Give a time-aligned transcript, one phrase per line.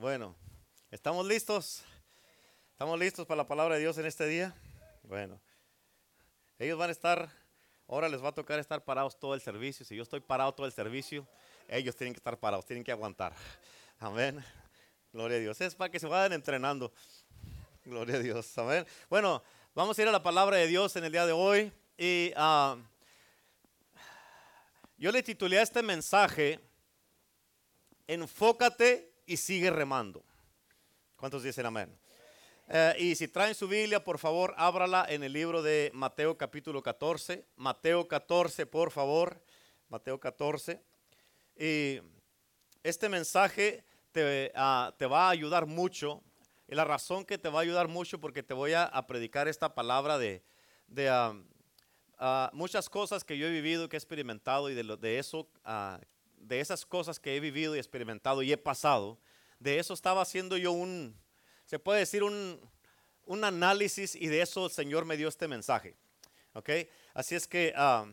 [0.00, 0.36] Bueno,
[0.92, 1.82] ¿estamos listos?
[2.70, 4.54] ¿Estamos listos para la palabra de Dios en este día?
[5.02, 5.40] Bueno,
[6.56, 7.28] ellos van a estar,
[7.88, 9.84] ahora les va a tocar estar parados todo el servicio.
[9.84, 11.26] Si yo estoy parado todo el servicio,
[11.66, 13.34] ellos tienen que estar parados, tienen que aguantar.
[13.98, 14.40] Amén.
[15.12, 15.60] Gloria a Dios.
[15.60, 16.92] Es para que se vayan entrenando.
[17.84, 18.56] Gloria a Dios.
[18.56, 18.86] Amén.
[19.10, 19.42] Bueno,
[19.74, 21.72] vamos a ir a la palabra de Dios en el día de hoy.
[21.96, 22.76] Y ah,
[24.96, 26.60] yo le titulé a este mensaje,
[28.06, 30.24] Enfócate y sigue remando.
[31.16, 31.96] ¿Cuántos dicen amén?
[32.68, 36.82] Eh, y si traen su Biblia, por favor, ábrala en el libro de Mateo capítulo
[36.82, 37.46] 14.
[37.56, 39.40] Mateo 14, por favor.
[39.88, 40.82] Mateo 14.
[41.56, 42.00] Y
[42.82, 46.22] este mensaje te, ah, te va a ayudar mucho.
[46.66, 49.74] Y la razón que te va a ayudar mucho porque te voy a, predicar esta
[49.74, 50.42] palabra de,
[50.86, 51.34] de ah,
[52.20, 55.48] Ah, muchas cosas que yo he vivido, que he experimentado y de, lo, de eso,
[56.40, 59.18] de esas cosas que he vivido y experimentado y he pasado,
[59.58, 61.14] de eso estaba haciendo yo un,
[61.64, 62.60] se puede decir un,
[63.26, 65.96] un análisis y de eso el Señor me dio este mensaje.
[66.54, 66.70] ¿Ok?
[67.14, 68.10] Así es que uh,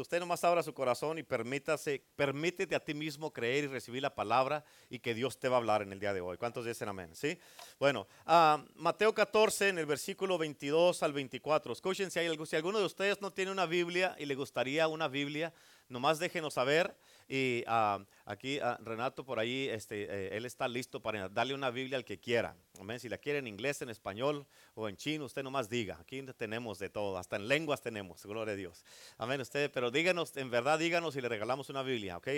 [0.00, 4.14] usted nomás abra su corazón y permítase, permítete a ti mismo creer y recibir la
[4.14, 6.36] palabra y que Dios te va a hablar en el día de hoy.
[6.36, 7.14] ¿Cuántos dicen amén?
[7.14, 7.38] ¿Sí?
[7.78, 11.72] Bueno, uh, Mateo 14 en el versículo 22 al 24.
[11.72, 15.08] Escuchen si, hay, si alguno de ustedes no tiene una Biblia y le gustaría una
[15.08, 15.52] Biblia,
[15.88, 16.96] nomás déjenos saber.
[17.28, 21.70] Y ah, aquí ah, Renato por ahí, este, eh, él está listo para darle una
[21.70, 22.56] Biblia al que quiera.
[22.80, 23.00] Amén.
[23.00, 25.98] Si la quiere en inglés, en español o en chino, usted nomás diga.
[26.00, 28.84] Aquí tenemos de todo, hasta en lenguas tenemos, gloria a Dios.
[29.18, 29.40] Amén.
[29.40, 32.28] Usted, pero díganos, en verdad díganos y le regalamos una Biblia, ¿ok?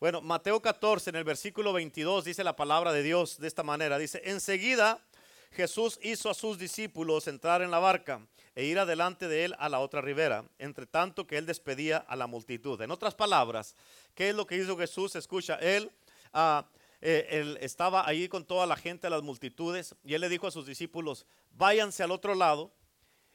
[0.00, 3.98] Bueno, Mateo 14, en el versículo 22, dice la palabra de Dios de esta manera.
[3.98, 5.04] Dice, enseguida
[5.52, 8.20] Jesús hizo a sus discípulos entrar en la barca
[8.54, 12.16] e ir adelante de él a la otra ribera, entre tanto que él despedía a
[12.16, 12.80] la multitud.
[12.80, 13.74] En otras palabras,
[14.14, 15.16] ¿qué es lo que hizo Jesús?
[15.16, 15.90] Escucha, él,
[16.32, 16.66] ah,
[17.00, 20.66] eh, estaba ahí con toda la gente, las multitudes, y él le dijo a sus
[20.66, 22.72] discípulos, váyanse al otro lado,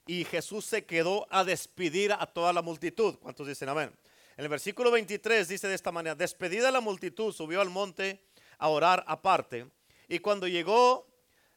[0.07, 3.15] y Jesús se quedó a despedir a toda la multitud.
[3.15, 3.91] ¿Cuántos dicen amén?
[4.37, 8.21] En el versículo 23 dice de esta manera, despedida la multitud, subió al monte
[8.57, 9.67] a orar aparte,
[10.07, 11.07] y cuando llegó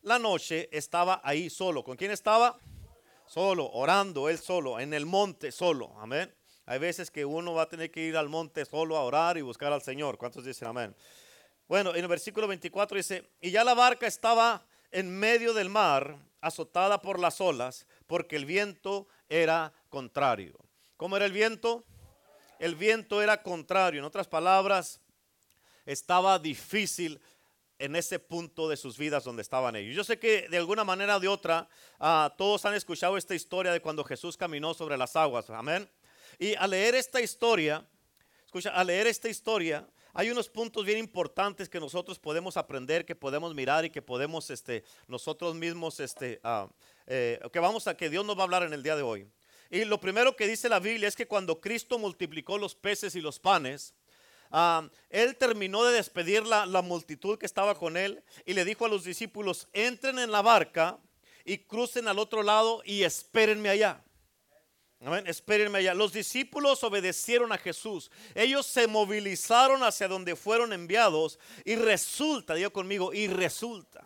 [0.03, 1.85] la noche estaba ahí solo.
[1.85, 2.59] ¿Con quién estaba?
[3.29, 5.95] solo, orando, él solo, en el monte solo.
[5.99, 6.35] Amén.
[6.67, 9.43] Hay veces que uno va a tener que ir al monte solo a orar y
[9.43, 10.19] buscar al Señor.
[10.19, 10.95] ¿Cuántos dicen amén?
[11.69, 16.17] Bueno, en el versículo 24 dice, y ya la barca estaba en medio del mar,
[16.41, 20.59] azotada por las olas, porque el viento era contrario.
[20.97, 21.85] ¿Cómo era el viento?
[22.59, 24.01] El viento era contrario.
[24.01, 25.01] En otras palabras,
[25.85, 27.21] estaba difícil
[27.79, 29.95] en ese punto de sus vidas donde estaban ellos.
[29.95, 31.69] Yo sé que de alguna manera o de otra,
[31.99, 35.49] ah, todos han escuchado esta historia de cuando Jesús caminó sobre las aguas.
[35.51, 35.89] Amén.
[36.39, 37.87] Y al leer esta historia,
[38.45, 43.15] escucha, al leer esta historia, hay unos puntos bien importantes que nosotros podemos aprender, que
[43.15, 46.69] podemos mirar y que podemos este, nosotros mismos, este, ah,
[47.07, 49.31] eh, que vamos a que Dios nos va a hablar en el día de hoy.
[49.71, 53.21] Y lo primero que dice la Biblia es que cuando Cristo multiplicó los peces y
[53.21, 53.95] los panes,
[55.11, 59.05] Él terminó de despedir la, multitud que estaba con él y le dijo a los
[59.05, 60.99] discípulos, entren en la barca
[61.45, 64.03] y crucen al otro lado y espérenme allá.
[65.27, 65.95] Espérenme allá.
[65.95, 68.11] Los discípulos obedecieron a Jesús.
[68.35, 71.39] Ellos se movilizaron hacia donde fueron enviados.
[71.65, 74.05] Y resulta, digo conmigo, y resulta.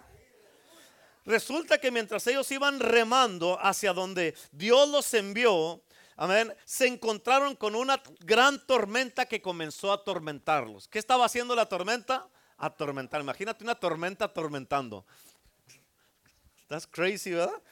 [1.24, 5.82] Resulta que mientras ellos iban remando hacia donde Dios los envió,
[6.16, 10.88] amén, se encontraron con una gran tormenta que comenzó a atormentarlos.
[10.88, 12.28] ¿Qué estaba haciendo la tormenta?
[12.56, 13.20] Atormentar.
[13.20, 15.04] Imagínate una tormenta atormentando.
[16.68, 17.62] That's crazy, ¿verdad?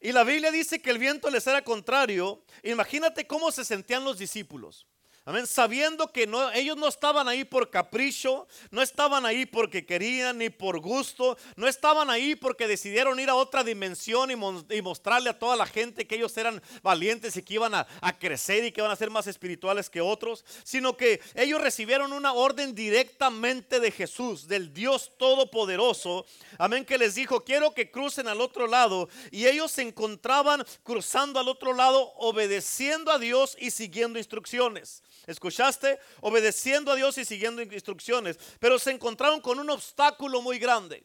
[0.00, 2.42] Y la Biblia dice que el viento les era contrario.
[2.62, 4.86] Imagínate cómo se sentían los discípulos.
[5.26, 5.46] Amén.
[5.46, 10.48] Sabiendo que no, ellos no estaban ahí por capricho, no estaban ahí porque querían ni
[10.48, 15.56] por gusto, no estaban ahí porque decidieron ir a otra dimensión y, mostrarle a toda
[15.56, 18.90] la gente que ellos eran valientes y que iban a, a, crecer y que iban
[18.90, 24.48] a ser más espirituales que otros, sino que ellos recibieron una orden directamente de Jesús,
[24.48, 26.24] del Dios Todopoderoso.
[26.56, 29.10] Amén, que les dijo, quiero que crucen al otro lado.
[29.30, 35.02] Y ellos se encontraban cruzando al otro lado, obedeciendo a Dios y siguiendo instrucciones.
[35.26, 35.98] ¿Escuchaste?
[36.20, 38.38] Obedeciendo a Dios y siguiendo instrucciones.
[38.58, 41.04] Pero se encontraron con un obstáculo muy grande.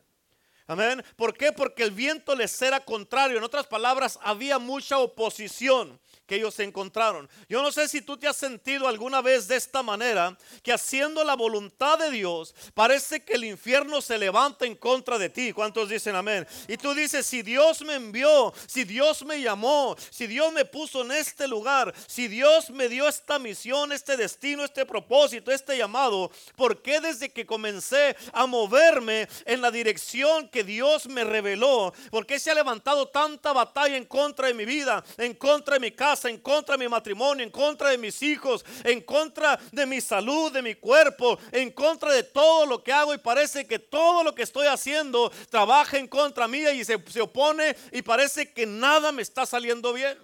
[0.68, 1.04] Amén.
[1.16, 1.52] ¿Por qué?
[1.52, 3.38] Porque el viento les era contrario.
[3.38, 7.30] En otras palabras, había mucha oposición que ellos encontraron.
[7.48, 11.24] Yo no sé si tú te has sentido alguna vez de esta manera, que haciendo
[11.24, 15.54] la voluntad de Dios, parece que el infierno se levanta en contra de ti.
[15.54, 16.48] ¿Cuántos dicen amén?
[16.68, 21.04] Y tú dices, si Dios me envió, si Dios me llamó, si Dios me puso
[21.04, 26.32] en este lugar, si Dios me dio esta misión, este destino, este propósito, este llamado,
[26.56, 32.26] ¿por qué desde que comencé a moverme en la dirección que Dios me reveló, por
[32.26, 35.92] qué se ha levantado tanta batalla en contra de mi vida, en contra de mi
[35.92, 36.15] casa?
[36.24, 40.54] En contra de mi matrimonio, en contra de mis hijos, en contra de mi salud,
[40.54, 44.34] de mi cuerpo, en contra de todo lo que hago y parece que todo lo
[44.34, 49.12] que estoy haciendo trabaja en contra mía y se, se opone y parece que nada
[49.12, 50.18] me está saliendo bien.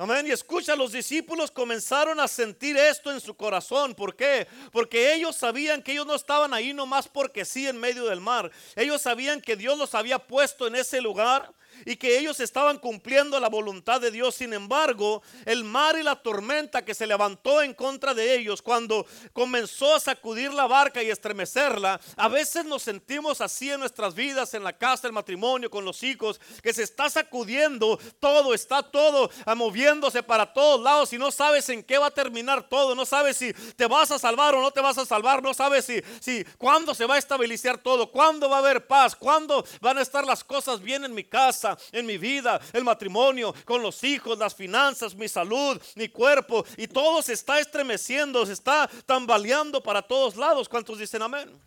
[0.00, 0.28] Amén.
[0.28, 3.96] Y escucha, los discípulos comenzaron a sentir esto en su corazón.
[3.96, 4.46] ¿Por qué?
[4.70, 8.48] Porque ellos sabían que ellos no estaban ahí nomás porque sí en medio del mar.
[8.76, 11.52] Ellos sabían que Dios los había puesto en ese lugar
[11.84, 14.34] y que ellos estaban cumpliendo la voluntad de Dios.
[14.34, 19.06] Sin embargo, el mar y la tormenta que se levantó en contra de ellos cuando
[19.32, 24.54] comenzó a sacudir la barca y estremecerla, a veces nos sentimos así en nuestras vidas,
[24.54, 29.30] en la casa, el matrimonio, con los hijos, que se está sacudiendo todo, está todo
[29.56, 33.36] moviéndose para todos lados y no sabes en qué va a terminar todo, no sabes
[33.36, 36.44] si te vas a salvar o no te vas a salvar, no sabes si, si
[36.56, 40.24] cuándo se va a estabilizar todo, cuándo va a haber paz, cuándo van a estar
[40.24, 44.54] las cosas bien en mi casa en mi vida, el matrimonio, con los hijos, las
[44.54, 46.64] finanzas, mi salud, mi cuerpo.
[46.76, 50.68] Y todo se está estremeciendo, se está tambaleando para todos lados.
[50.68, 51.60] ¿Cuántos dicen amén?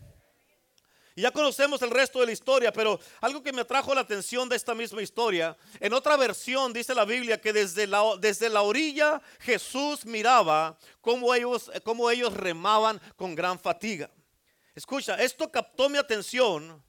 [1.16, 4.48] Y ya conocemos el resto de la historia, pero algo que me atrajo la atención
[4.48, 8.62] de esta misma historia, en otra versión dice la Biblia que desde la, desde la
[8.62, 14.10] orilla Jesús miraba cómo ellos, cómo ellos remaban con gran fatiga.
[14.74, 16.82] Escucha, esto captó mi atención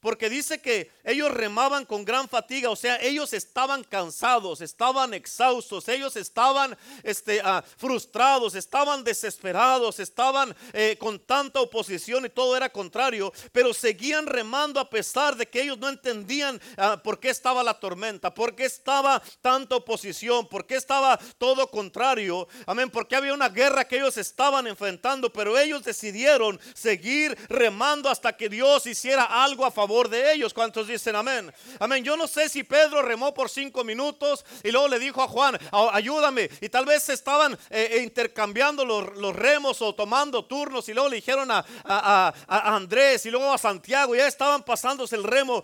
[0.00, 5.88] porque dice que ellos remaban con gran fatiga, o sea, ellos estaban cansados, estaban exhaustos,
[5.88, 12.70] ellos estaban este, ah, frustrados, estaban desesperados, estaban eh, con tanta oposición y todo era
[12.70, 17.62] contrario, pero seguían remando a pesar de que ellos no entendían ah, por qué estaba
[17.62, 23.34] la tormenta, por qué estaba tanta oposición, por qué estaba todo contrario, amén, porque había
[23.34, 29.24] una guerra que ellos estaban enfrentando, pero ellos decidieron seguir remando hasta que Dios hiciera
[29.44, 30.54] algo a de ellos.
[30.54, 31.52] ¿Cuántos dicen amén?
[31.80, 32.04] Amén.
[32.04, 35.58] Yo no sé si Pedro remó por cinco minutos y luego le dijo a Juan,
[35.92, 36.48] ayúdame.
[36.60, 41.16] Y tal vez estaban eh, eh, intercambiando los, remos o tomando turnos y luego le
[41.16, 42.32] dijeron a, a,
[42.76, 44.14] Andrés y luego a Santiago.
[44.14, 45.62] Ya estaban pasándose el remo,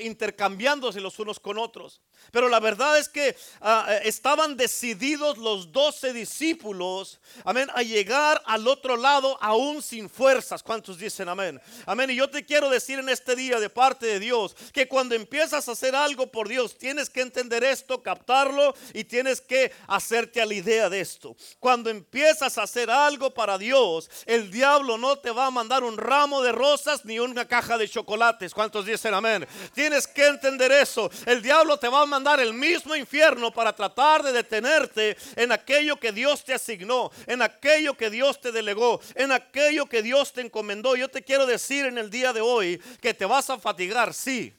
[0.00, 2.00] intercambiándose los unos con otros.
[2.30, 8.40] Pero la verdad es que ah, eh, estaban decididos los doce discípulos, amén, a llegar
[8.46, 10.62] al otro lado aún sin fuerzas.
[10.62, 11.60] ¿Cuántos dicen amén?
[11.86, 12.10] Amén.
[12.10, 15.68] Y yo te quiero decir en este día, de parte de Dios, que cuando empiezas
[15.68, 20.46] a hacer algo por Dios, tienes que entender esto, captarlo y tienes que hacerte a
[20.46, 21.34] la idea de esto.
[21.58, 25.96] Cuando empiezas a hacer algo para Dios, el diablo no te va a mandar un
[25.96, 28.54] ramo de rosas ni una caja de chocolates.
[28.54, 29.46] ¿Cuántos dicen amén?
[29.74, 31.10] Tienes que entender eso.
[31.26, 35.98] El diablo te va a mandar el mismo infierno para tratar de detenerte en aquello
[35.98, 40.40] que Dios te asignó, en aquello que Dios te delegó, en aquello que Dios te
[40.42, 40.96] encomendó.
[40.96, 44.54] Yo te quiero decir en el día de hoy que te vas a fatigar, sí.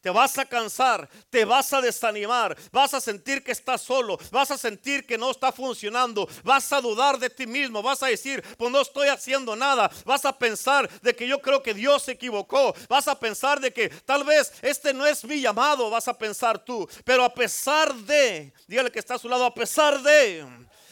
[0.00, 4.52] Te vas a cansar, te vas a desanimar, vas a sentir que estás solo, vas
[4.52, 8.40] a sentir que no está funcionando, vas a dudar de ti mismo, vas a decir,
[8.56, 12.12] pues no estoy haciendo nada, vas a pensar de que yo creo que Dios se
[12.12, 16.16] equivocó, vas a pensar de que tal vez este no es mi llamado, vas a
[16.16, 20.46] pensar tú, pero a pesar de, dígale que está a su lado, a pesar de,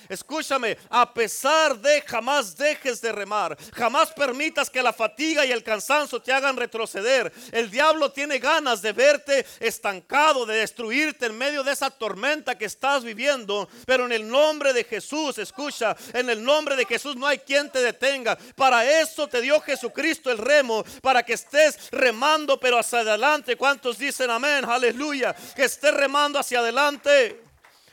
[0.08, 5.62] Escúchame, a pesar de jamás dejes de remar, jamás permitas que la fatiga y el
[5.62, 7.32] cansancio te hagan retroceder.
[7.52, 12.64] El diablo tiene ganas de verte estancado, de destruirte en medio de esa tormenta que
[12.64, 13.68] estás viviendo.
[13.86, 17.70] Pero en el nombre de Jesús, escucha, en el nombre de Jesús no hay quien
[17.70, 18.36] te detenga.
[18.56, 23.56] Para eso te dio Jesucristo el remo, para que estés remando pero hacia adelante.
[23.56, 24.64] ¿Cuántos dicen amén?
[24.64, 25.34] Aleluya.
[25.54, 27.42] Que estés remando hacia adelante.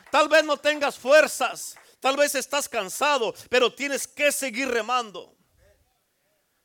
[0.09, 1.75] Tal vez no tengas fuerzas.
[2.01, 5.37] Tal vez estás cansado, pero tienes que seguir remando.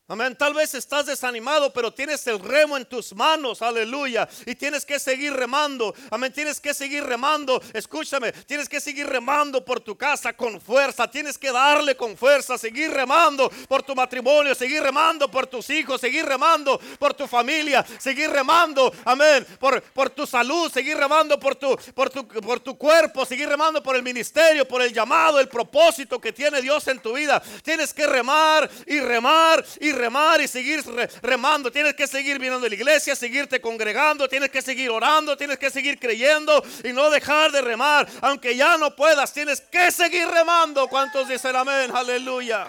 [0.09, 0.37] Amén.
[0.37, 3.61] Tal vez estás desanimado, pero tienes el remo en tus manos.
[3.61, 4.25] Aleluya.
[4.45, 5.93] Y tienes que seguir remando.
[6.09, 6.31] Amén.
[6.31, 7.61] Tienes que seguir remando.
[7.73, 8.31] Escúchame.
[8.31, 11.11] Tienes que seguir remando por tu casa con fuerza.
[11.11, 12.57] Tienes que darle con fuerza.
[12.57, 14.55] Seguir remando por tu matrimonio.
[14.55, 15.99] Seguir remando por tus hijos.
[15.99, 17.85] Seguir remando por tu familia.
[17.99, 18.93] Seguir remando.
[19.03, 19.45] Amén.
[19.59, 20.71] Por, por tu salud.
[20.71, 23.25] Seguir remando por tu, por, tu, por tu cuerpo.
[23.25, 24.65] Seguir remando por el ministerio.
[24.65, 25.37] Por el llamado.
[25.37, 27.43] El propósito que tiene Dios en tu vida.
[27.61, 29.96] Tienes que remar y remar y remar
[30.41, 30.83] y seguir
[31.21, 31.71] remando.
[31.71, 35.69] Tienes que seguir viniendo a la iglesia, seguirte congregando, tienes que seguir orando, tienes que
[35.69, 38.07] seguir creyendo y no dejar de remar.
[38.21, 40.87] Aunque ya no puedas, tienes que seguir remando.
[40.87, 41.91] ¿Cuántos dicen amén?
[41.93, 42.67] Aleluya.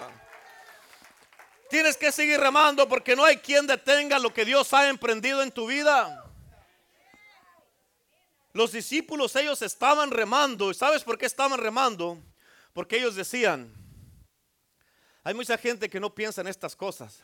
[1.69, 5.51] Tienes que seguir remando porque no hay quien detenga lo que Dios ha emprendido en
[5.51, 6.23] tu vida.
[8.53, 10.71] Los discípulos, ellos estaban remando.
[10.71, 12.17] ¿Y sabes por qué estaban remando?
[12.73, 13.71] Porque ellos decían,
[15.23, 17.21] hay mucha gente que no piensa en estas cosas,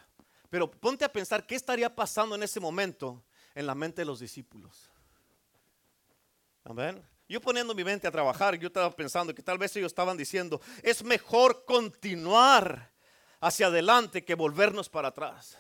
[0.50, 3.24] pero ponte a pensar qué estaría pasando en ese momento
[3.54, 4.92] en la mente de los discípulos.
[6.64, 7.04] Amén.
[7.28, 10.62] Yo poniendo mi mente a trabajar, yo estaba pensando que tal vez ellos estaban diciendo,
[10.84, 12.92] es mejor continuar
[13.40, 15.58] hacia adelante que volvernos para atrás.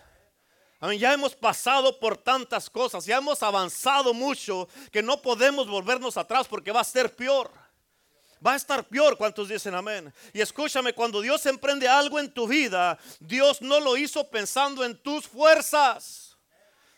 [0.99, 6.47] Ya hemos pasado por tantas cosas, ya hemos avanzado mucho que no podemos volvernos atrás
[6.47, 7.51] porque va a ser peor.
[8.45, 10.13] Va a estar peor, ¿cuántos dicen amén?
[10.33, 14.95] Y escúchame, cuando Dios emprende algo en tu vida, Dios no lo hizo pensando en
[14.95, 16.34] tus fuerzas.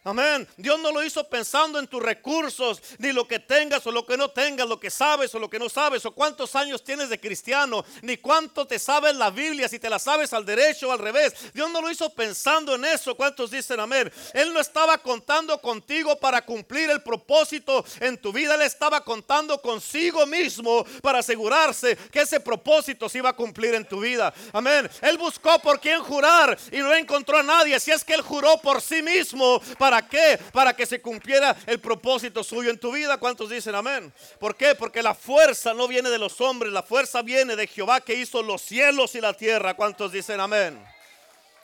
[0.08, 0.48] Amén.
[0.56, 4.16] Dios no lo hizo pensando en tus recursos, ni lo que tengas o lo que
[4.16, 7.20] no tengas, lo que sabes o lo que no sabes, o cuántos años tienes de
[7.20, 11.00] cristiano, ni cuánto te sabes la Biblia, si te la sabes al derecho o al
[11.00, 11.34] revés.
[11.54, 13.16] Dios no lo hizo pensando en eso.
[13.16, 14.10] ¿Cuántos dicen amén?
[14.34, 18.56] Él no estaba contando contigo para cumplir el propósito en tu vida.
[18.56, 23.86] Él estaba contando consigo mismo para asegurarse que ese propósito se iba a cumplir en
[23.86, 24.34] tu vida.
[24.54, 24.90] Amén.
[25.02, 27.78] Él buscó por quién jurar y no encontró a nadie.
[27.82, 30.40] Si es que él juró por sí mismo para ¿Para qué?
[30.54, 33.18] Para que se cumpliera el propósito suyo en tu vida.
[33.18, 34.14] ¿Cuántos dicen amén?
[34.40, 34.76] ¿Por qué?
[34.76, 38.44] Porque la fuerza no viene de los hombres, la fuerza viene de Jehová que hizo
[38.44, 39.74] los cielos y la tierra.
[39.74, 40.80] ¿Cuántos dicen amén?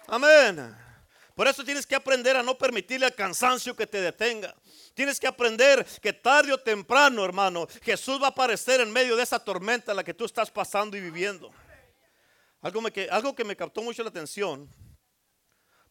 [0.08, 0.76] Amén.
[1.36, 4.56] Por eso tienes que aprender a no permitirle al cansancio que te detenga.
[4.96, 9.22] Tienes que aprender que tarde o temprano, hermano, Jesús va a aparecer en medio de
[9.22, 11.52] esa tormenta en la que tú estás pasando y viviendo.
[12.62, 14.74] Algo, algo que me captó mucho la atención,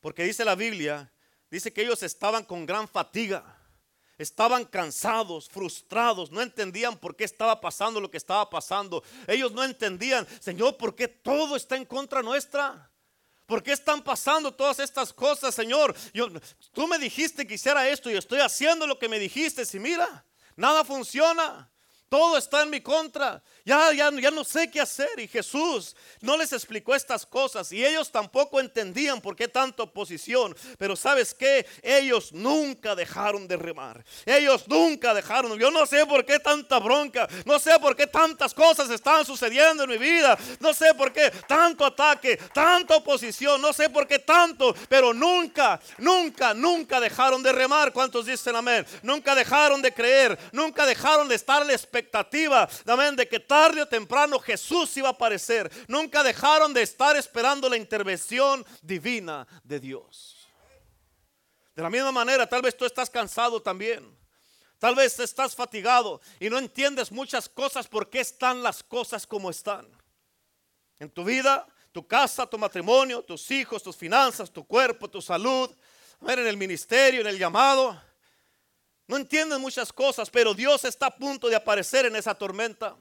[0.01, 1.13] porque dice la Biblia
[1.53, 3.45] Dice que ellos estaban con gran fatiga.
[4.17, 9.05] Estaban cansados, frustrados, no entendían por qué estaba pasando lo que estaba pasando.
[9.27, 12.91] Ellos no entendían, Señor, por qué todo está en contra nuestra.
[13.45, 15.95] ¿Por qué están pasando todas estas cosas, Señor?
[16.15, 16.29] Yo,
[16.73, 19.63] tú me dijiste que hiciera esto y estoy haciendo lo que me dijiste.
[19.75, 20.25] Y mira,
[20.57, 21.71] nada funciona.
[22.13, 23.43] Todo está en mi contra.
[23.65, 25.19] Ya, ya, ya no sé qué hacer.
[25.19, 27.73] Y Jesús no les explicó estas cosas.
[27.73, 30.55] Y ellos tampoco entendían por qué tanta oposición.
[30.77, 34.05] Pero sabes que ellos nunca dejaron de remar.
[34.27, 35.59] Ellos nunca dejaron.
[35.59, 37.27] Yo no sé por qué tanta bronca.
[37.47, 40.37] No sé por qué tantas cosas están sucediendo en mi vida.
[40.61, 43.59] No sé por qué tanto ataque, tanta oposición.
[43.63, 44.75] No sé por qué tanto.
[44.87, 47.91] Pero nunca, nunca, nunca dejaron de remar.
[47.91, 48.85] ¿Cuántos dicen amén?
[49.03, 50.39] Nunca dejaron de creer.
[50.53, 51.73] Nunca dejaron de estar a la
[52.03, 52.69] expectativa.
[53.17, 55.71] De que tarde o temprano Jesús iba a aparecer.
[55.89, 60.49] Nunca dejaron de estar esperando la intervención divina de Dios.
[61.75, 64.17] De la misma manera, tal vez tú estás cansado también.
[64.79, 69.49] Tal vez estás fatigado y no entiendes muchas cosas por qué están las cosas como
[69.49, 69.87] están.
[70.99, 75.71] En tu vida, tu casa, tu matrimonio, tus hijos, tus finanzas, tu cuerpo, tu salud,
[76.27, 78.01] en el ministerio, en el llamado.
[79.07, 82.97] No entiendes muchas cosas, pero Dios está a punto de aparecer en esa tormenta.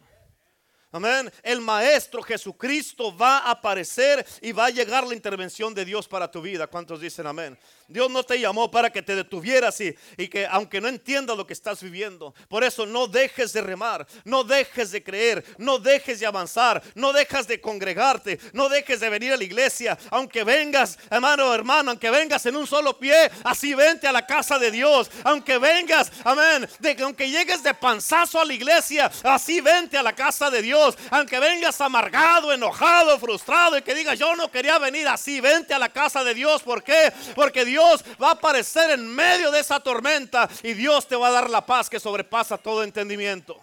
[0.93, 1.31] Amén.
[1.41, 6.29] El Maestro Jesucristo va a aparecer y va a llegar la intervención de Dios para
[6.29, 6.67] tu vida.
[6.67, 7.57] ¿Cuántos dicen amén?
[7.91, 11.45] Dios no te llamó para que te detuvieras y, y, que aunque no entiendas lo
[11.45, 16.19] que estás viviendo, por eso no dejes de remar, no dejes de creer, no dejes
[16.19, 20.97] de avanzar, no dejes de congregarte, no dejes de venir a la iglesia, aunque vengas,
[21.09, 25.11] hermano, hermano, aunque vengas en un solo pie, así vente a la casa de Dios,
[25.23, 30.13] aunque vengas, amén, de, aunque llegues de panzazo a la iglesia, así vente a la
[30.13, 35.07] casa de Dios, aunque vengas amargado, enojado, frustrado y que digas yo no quería venir
[35.07, 37.11] así, vente a la casa de Dios, ¿por qué?
[37.35, 37.80] Porque Dios
[38.21, 41.65] Va a aparecer en medio de esa tormenta y Dios te va a dar la
[41.65, 43.59] paz que sobrepasa todo entendimiento.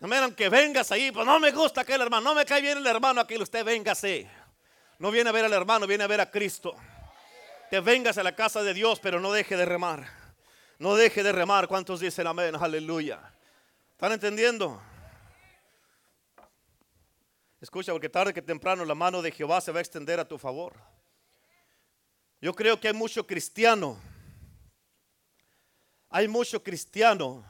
[0.00, 2.86] Amén, aunque vengas ahí, pues no me gusta aquel hermano, no me cae bien el
[2.86, 4.28] hermano aquí, usted véngase.
[4.98, 6.74] No viene a ver al hermano, viene a ver a Cristo.
[7.70, 10.06] Que vengas a la casa de Dios, pero no deje de remar.
[10.78, 11.68] No deje de remar.
[11.68, 12.54] ¿Cuántos dicen amén?
[12.60, 13.20] Aleluya.
[13.92, 14.80] ¿Están entendiendo?
[17.60, 20.38] Escucha, porque tarde que temprano la mano de Jehová se va a extender a tu
[20.38, 20.74] favor.
[22.44, 23.96] Yo creo que hay mucho cristiano.
[26.10, 27.42] Hay mucho cristiano.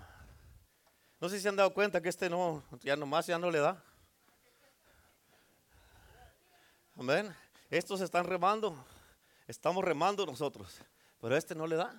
[1.18, 3.58] No sé si se han dado cuenta que este no, ya nomás ya no le
[3.58, 3.82] da.
[6.96, 7.34] Amén.
[7.70, 8.86] Estos están remando.
[9.48, 10.78] Estamos remando nosotros.
[11.20, 11.92] Pero este no le da.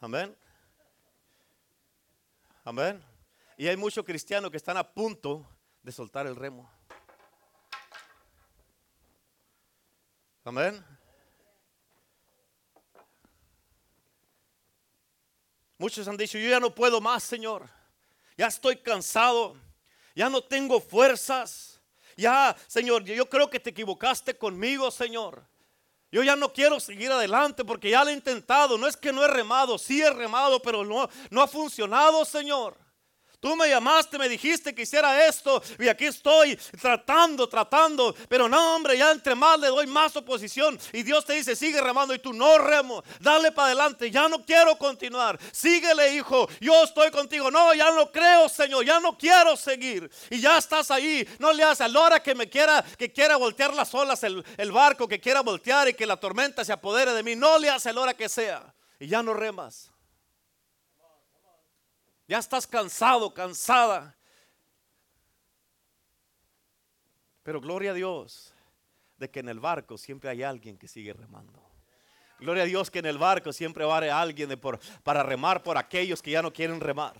[0.00, 0.34] Amén.
[2.64, 3.04] Amén.
[3.58, 5.46] Y hay muchos cristianos que están a punto
[5.82, 6.66] de soltar el remo.
[10.44, 10.97] Amén.
[15.78, 17.68] Muchos han dicho, yo ya no puedo más, Señor.
[18.36, 19.56] Ya estoy cansado.
[20.14, 21.80] Ya no tengo fuerzas.
[22.16, 25.46] Ya, Señor, yo creo que te equivocaste conmigo, Señor.
[26.10, 28.76] Yo ya no quiero seguir adelante porque ya lo he intentado.
[28.76, 32.76] No es que no he remado, sí he remado, pero no, no ha funcionado, Señor.
[33.40, 38.12] Tú me llamaste, me dijiste que hiciera esto y aquí estoy tratando, tratando.
[38.28, 40.76] Pero no, hombre, ya entre más le doy más oposición.
[40.92, 43.04] Y Dios te dice, sigue remando y tú no remo.
[43.20, 45.38] Dale para adelante, ya no quiero continuar.
[45.52, 47.48] Síguele, hijo, yo estoy contigo.
[47.48, 50.10] No, ya no creo, Señor, ya no quiero seguir.
[50.30, 51.24] Y ya estás ahí.
[51.38, 54.72] No le haces a la hora que me quiera, que quiera voltear las olas, el,
[54.72, 57.36] barco, que quiera voltear y que la tormenta se apodere de mí.
[57.36, 58.74] No le haces a la hora que sea.
[58.98, 59.92] Y ya no remas.
[62.28, 64.14] Ya estás cansado, cansada.
[67.42, 68.52] Pero gloria a Dios
[69.16, 71.64] de que en el barco siempre hay alguien que sigue remando.
[72.38, 75.78] Gloria a Dios que en el barco siempre va a alguien por, para remar por
[75.78, 77.14] aquellos que ya no quieren remar.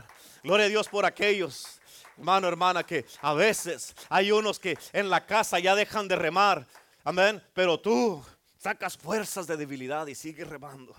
[0.45, 1.81] Gloria a Dios por aquellos,
[2.19, 6.67] hermano, hermana, que a veces hay unos que en la casa ya dejan de remar.
[7.03, 7.43] Amén.
[7.55, 8.23] Pero tú
[8.59, 10.95] sacas fuerzas de debilidad y sigues remando.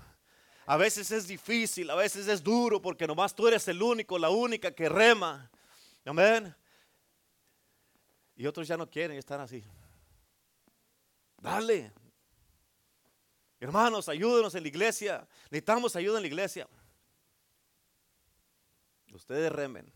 [0.70, 4.30] A veces es difícil, a veces es duro porque nomás tú eres el único, la
[4.30, 5.50] única que rema.
[6.06, 6.56] Amén.
[8.36, 9.64] Y otros ya no quieren estar así.
[11.38, 11.92] Dale.
[13.60, 15.28] Hermanos, ayúdenos en la iglesia.
[15.46, 16.68] Necesitamos ayuda en la iglesia.
[19.12, 19.92] Ustedes remen.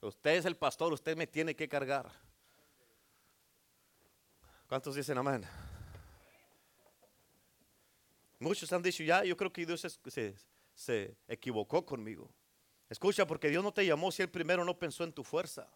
[0.00, 2.10] Usted es el pastor, usted me tiene que cargar.
[4.66, 5.46] ¿Cuántos dicen amén?
[8.38, 9.98] Muchos han dicho, ya, yo creo que Dios
[10.74, 12.30] se, equivocó conmigo.
[12.88, 15.68] Escucha, porque Dios no te llamó si Él primero no pensó en tu fuerza.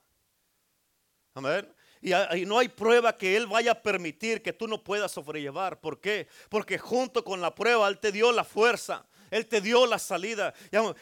[1.34, 1.68] Amén.
[2.00, 5.80] Y, y, no hay prueba que Él vaya a permitir que tú no puedas sobrellevar.
[5.80, 6.28] ¿Por qué?
[6.48, 9.06] Porque junto con la prueba Él te dio la fuerza.
[9.32, 10.52] Él te dio la salida.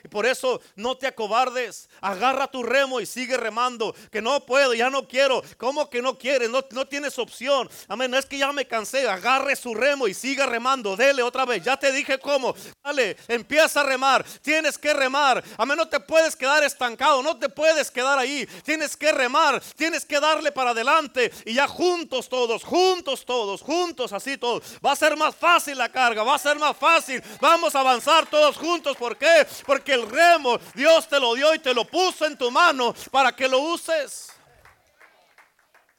[0.05, 1.89] Y por eso no te acobardes.
[2.01, 3.93] Agarra tu remo y sigue remando.
[4.13, 5.43] Que no puedo, ya no quiero.
[5.59, 6.49] ¿Cómo que no quieres?
[6.49, 7.69] No, no tienes opción.
[7.89, 8.09] Amén.
[8.09, 9.09] No es que ya me cansé.
[9.09, 10.97] Agarre su remo y siga remando.
[10.97, 11.65] Dele otra vez.
[11.65, 12.55] Ya te dije cómo.
[12.85, 14.25] Dale, empieza a remar.
[14.43, 15.43] Tienes que remar.
[15.59, 15.77] Amén.
[15.77, 17.25] No te puedes quedar estancado.
[17.25, 18.47] No te puedes quedar ahí.
[18.65, 19.61] Tienes que remar.
[19.75, 21.33] Tienes que darle para adelante.
[21.45, 24.63] Y ya juntos todos, juntos todos, juntos así todos.
[24.87, 26.23] Va a ser más fácil la carga.
[26.23, 27.21] Va a ser más fácil.
[27.41, 28.97] Vamos a avanzar todos juntos.
[28.97, 29.47] ¿Por qué?
[29.67, 33.33] Porque el remo Dios te lo dio y te lo puso en tu mano para
[33.35, 34.33] que lo uses.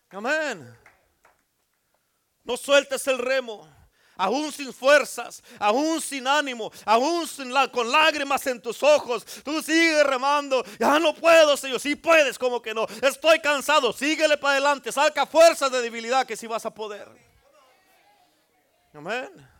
[0.09, 0.77] Amén.
[2.43, 3.69] No sueltes el remo.
[4.17, 10.05] Aún sin fuerzas, aún sin ánimo, aún sin con lágrimas en tus ojos, tú sigues
[10.05, 10.63] remando.
[10.79, 11.79] Ya no puedo, Señor.
[11.79, 12.85] Si puedes, como que no.
[13.01, 13.91] Estoy cansado.
[13.91, 14.91] Síguele para adelante.
[14.91, 17.07] Saca fuerzas de debilidad que si vas a poder.
[18.93, 19.50] Amén.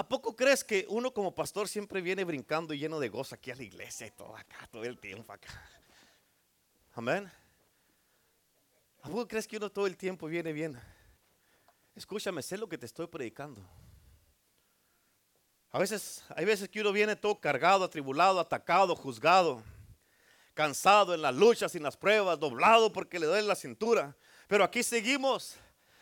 [0.00, 3.50] ¿A poco crees que uno como pastor siempre viene brincando y lleno de gozo aquí
[3.50, 5.50] a la iglesia y todo acá, todo el tiempo acá?
[6.94, 7.30] Amén.
[9.02, 10.80] ¿A poco crees que uno todo el tiempo viene bien?
[11.94, 13.60] Escúchame, sé lo que te estoy predicando.
[15.70, 19.62] A veces, hay veces que uno viene todo cargado, atribulado, atacado, juzgado,
[20.54, 24.16] cansado en las luchas, en las pruebas, doblado porque le duele la cintura.
[24.48, 25.56] Pero aquí seguimos,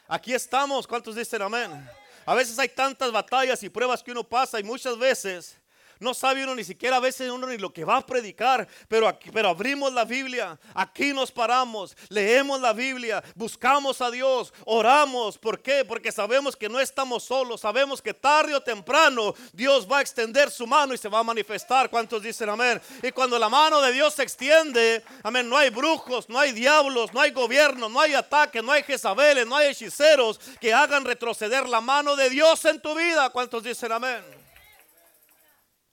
[0.07, 0.87] aquí estamos.
[0.87, 1.85] ¿Cuántos dicen amén?
[2.29, 5.57] A veces hay tantas batallas y pruebas que uno pasa y muchas veces
[6.01, 9.09] no sabe uno ni siquiera a veces uno ni lo que va a predicar, pero,
[9.09, 15.39] aquí, pero abrimos la Biblia, aquí nos paramos, leemos la Biblia, buscamos a Dios, oramos.
[15.39, 15.85] ¿Por qué?
[15.85, 20.51] Porque sabemos que no estamos solos, sabemos que tarde o temprano Dios va a extender
[20.51, 21.91] su mano y se va a manifestar.
[21.91, 22.81] ¿Cuántos dicen amén?
[23.03, 27.13] Y cuando la mano de Dios se extiende, amén, no hay brujos, no hay diablos,
[27.13, 31.69] no hay gobierno, no hay ataque, no hay Jezabeles, no hay hechiceros que hagan retroceder
[31.69, 33.31] la mano de Dios en tu vida.
[33.31, 34.38] ¿Cuántos dicen amén?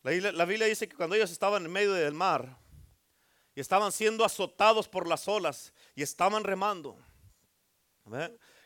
[0.05, 2.55] La, Biblia dice que cuando ellos estaban en medio del mar
[3.55, 6.95] y estaban siendo azotados por las olas y estaban remando,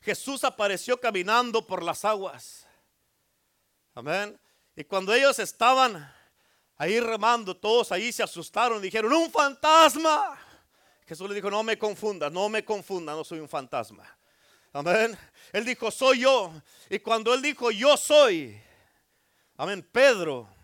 [0.02, 2.68] Jesús apareció caminando por las aguas.
[3.96, 4.38] Amén.
[4.76, 6.14] Y cuando ellos estaban
[6.76, 10.38] ahí remando, todos ahí se asustaron y dijeron, un fantasma.
[11.08, 14.04] Jesús le dijo, no me confundas, no me confundas, no soy un fantasma.
[14.74, 15.18] Amén.
[15.54, 16.52] Él dijo, soy yo.
[16.90, 18.62] Y cuando él dijo, yo soy,
[19.56, 20.59] amén, Pedro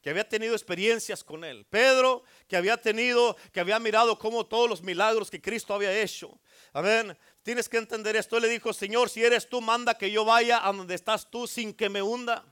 [0.00, 1.66] que había tenido experiencias con él.
[1.66, 6.38] Pedro, que había tenido, que había mirado como todos los milagros que Cristo había hecho.
[6.72, 7.16] Amén.
[7.42, 8.36] Tienes que entender esto.
[8.36, 11.46] Él le dijo, Señor, si eres tú, manda que yo vaya a donde estás tú
[11.46, 12.44] sin que me hunda.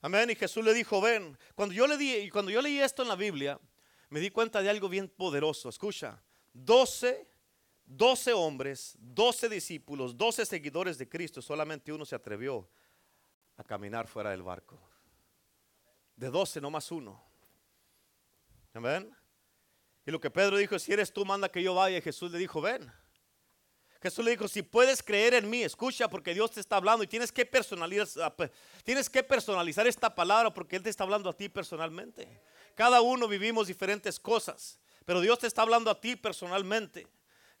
[0.00, 0.30] Amén.
[0.30, 1.36] Y Jesús le dijo, ven.
[1.54, 3.60] Cuando yo, le di, cuando yo leí esto en la Biblia,
[4.08, 5.68] me di cuenta de algo bien poderoso.
[5.68, 6.22] Escucha,
[6.54, 7.28] 12,
[7.84, 12.68] 12 hombres, 12 discípulos, 12 seguidores de Cristo, solamente uno se atrevió
[13.56, 14.89] a caminar fuera del barco.
[16.20, 17.18] De doce, no más uno.
[18.74, 19.10] Amén.
[20.04, 21.98] Y lo que Pedro dijo, si eres tú, manda que yo vaya.
[22.02, 22.92] Jesús le dijo, ven.
[24.02, 27.06] Jesús le dijo, si puedes creer en mí, escucha porque Dios te está hablando y
[27.06, 28.34] tienes que personalizar,
[28.84, 32.42] tienes que personalizar esta palabra porque Él te está hablando a ti personalmente.
[32.74, 37.06] Cada uno vivimos diferentes cosas, pero Dios te está hablando a ti personalmente.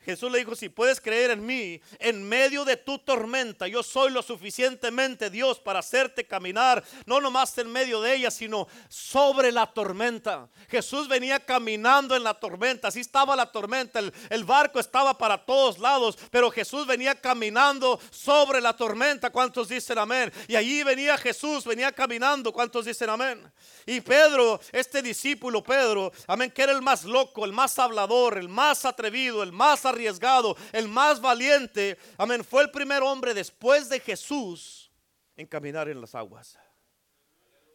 [0.04, 4.10] Jesús le dijo, si puedes creer en mí, en medio de tu tormenta, yo soy
[4.10, 9.66] lo suficientemente Dios para hacerte caminar, no nomás en medio de ella, sino sobre la
[9.66, 10.48] tormenta.
[10.68, 15.44] Jesús venía caminando en la tormenta, así estaba la tormenta, el, el barco estaba para
[15.44, 19.30] todos lados, pero Jesús venía caminando sobre la tormenta.
[19.30, 20.32] ¿Cuántos dicen amén?
[20.48, 22.52] Y allí venía Jesús, venía caminando.
[22.52, 23.50] ¿Cuántos dicen amén?
[23.86, 28.48] Y Pedro, este discípulo Pedro, amén, que era el más loco, el más hablador, el
[28.48, 34.00] más atrevido, el más arriesgado, el más valiente, amén, fue el primer hombre después de
[34.00, 34.90] Jesús
[35.36, 36.58] en caminar en las aguas.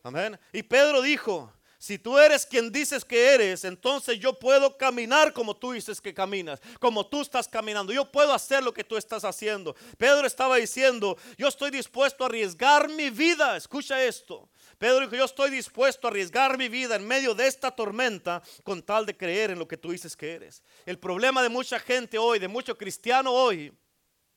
[0.03, 0.39] Amén.
[0.53, 1.51] Y Pedro dijo,
[1.85, 6.13] si tú eres quien dices que eres, entonces yo puedo caminar como tú dices que
[6.13, 7.93] caminas, como tú estás caminando.
[7.93, 9.75] Yo puedo hacer lo que tú estás haciendo.
[9.97, 13.55] Pedro estaba diciendo, yo estoy dispuesto a arriesgar mi vida.
[13.55, 14.49] Escucha esto.
[14.77, 18.83] Pedro dijo, yo estoy dispuesto a arriesgar mi vida en medio de esta tormenta con
[18.83, 20.63] tal de creer en lo que tú dices que eres.
[20.85, 23.73] El problema de mucha gente hoy, de mucho cristiano hoy,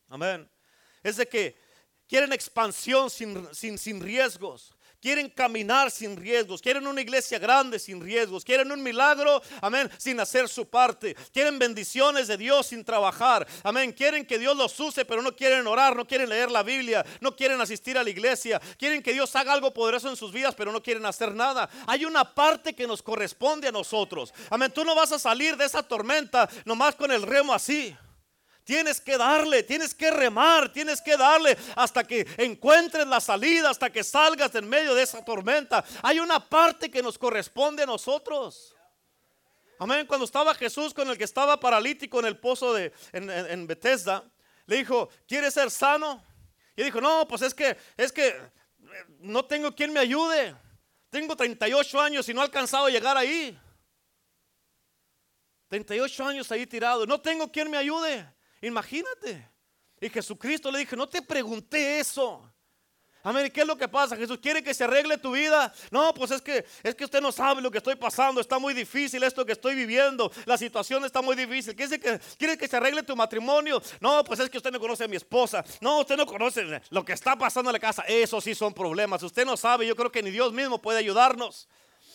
[0.08, 0.48] amén,
[1.02, 1.56] es de que
[2.06, 4.74] quieren expansión sin, sin, sin riesgos.
[5.00, 6.60] Quieren caminar sin riesgos.
[6.60, 8.44] Quieren una iglesia grande sin riesgos.
[8.44, 11.14] Quieren un milagro, amén, sin hacer su parte.
[11.32, 13.46] Quieren bendiciones de Dios sin trabajar.
[13.62, 13.92] Amén.
[13.92, 17.36] Quieren que Dios los use, pero no quieren orar, no quieren leer la Biblia, no
[17.36, 18.60] quieren asistir a la iglesia.
[18.76, 21.70] Quieren que Dios haga algo poderoso en sus vidas, pero no quieren hacer nada.
[21.86, 24.34] Hay una parte que nos corresponde a nosotros.
[24.50, 24.72] Amén.
[24.74, 27.96] Tú no vas a salir de esa tormenta nomás con el remo así.
[28.68, 33.88] Tienes que darle, tienes que remar, tienes que darle hasta que encuentres la salida, hasta
[33.88, 35.82] que salgas en medio de esa tormenta.
[36.02, 38.76] Hay una parte que nos corresponde a nosotros.
[39.78, 40.06] Amén.
[40.06, 44.22] Cuando estaba Jesús con el que estaba paralítico en el pozo de en, Bethesda,
[44.66, 46.22] le dijo, ¿quieres ser sano?
[46.76, 48.44] Y dijo, no, pues es que, es que eh,
[49.20, 50.54] no tengo quien me ayude.
[51.08, 53.58] Tengo 38 años y no he alcanzado a llegar ahí.
[55.68, 57.06] 38 años ahí tirado.
[57.06, 58.36] No tengo quien me ayude.
[58.60, 59.48] Imagínate.
[60.00, 62.48] Y Jesucristo le dije, no te pregunté eso.
[63.22, 63.50] Amén.
[63.52, 64.16] ¿Qué es lo que pasa?
[64.16, 65.72] Jesús quiere que se arregle tu vida.
[65.90, 68.40] No, pues es que es que usted no sabe lo que estoy pasando.
[68.40, 70.30] Está muy difícil esto que estoy viviendo.
[70.46, 71.74] La situación está muy difícil.
[71.74, 73.82] ¿Quiere que, quiere que se arregle tu matrimonio?
[74.00, 75.64] No, pues es que usted no conoce a mi esposa.
[75.80, 78.02] No, usted no conoce lo que está pasando en la casa.
[78.06, 79.22] Eso sí son problemas.
[79.22, 79.86] Usted no sabe.
[79.86, 81.68] Yo creo que ni Dios mismo puede ayudarnos.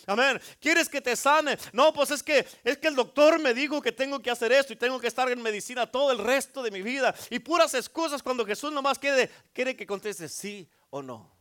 [0.05, 0.41] Amén.
[0.59, 1.57] ¿Quieres que te sane?
[1.71, 4.73] No, pues es que es que el doctor me dijo que tengo que hacer esto
[4.73, 8.21] y tengo que estar en medicina todo el resto de mi vida y puras excusas
[8.21, 11.31] cuando Jesús nomás quiere quiere que conteste sí o no.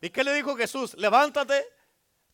[0.00, 0.94] ¿Y qué le dijo Jesús?
[0.94, 1.66] Levántate,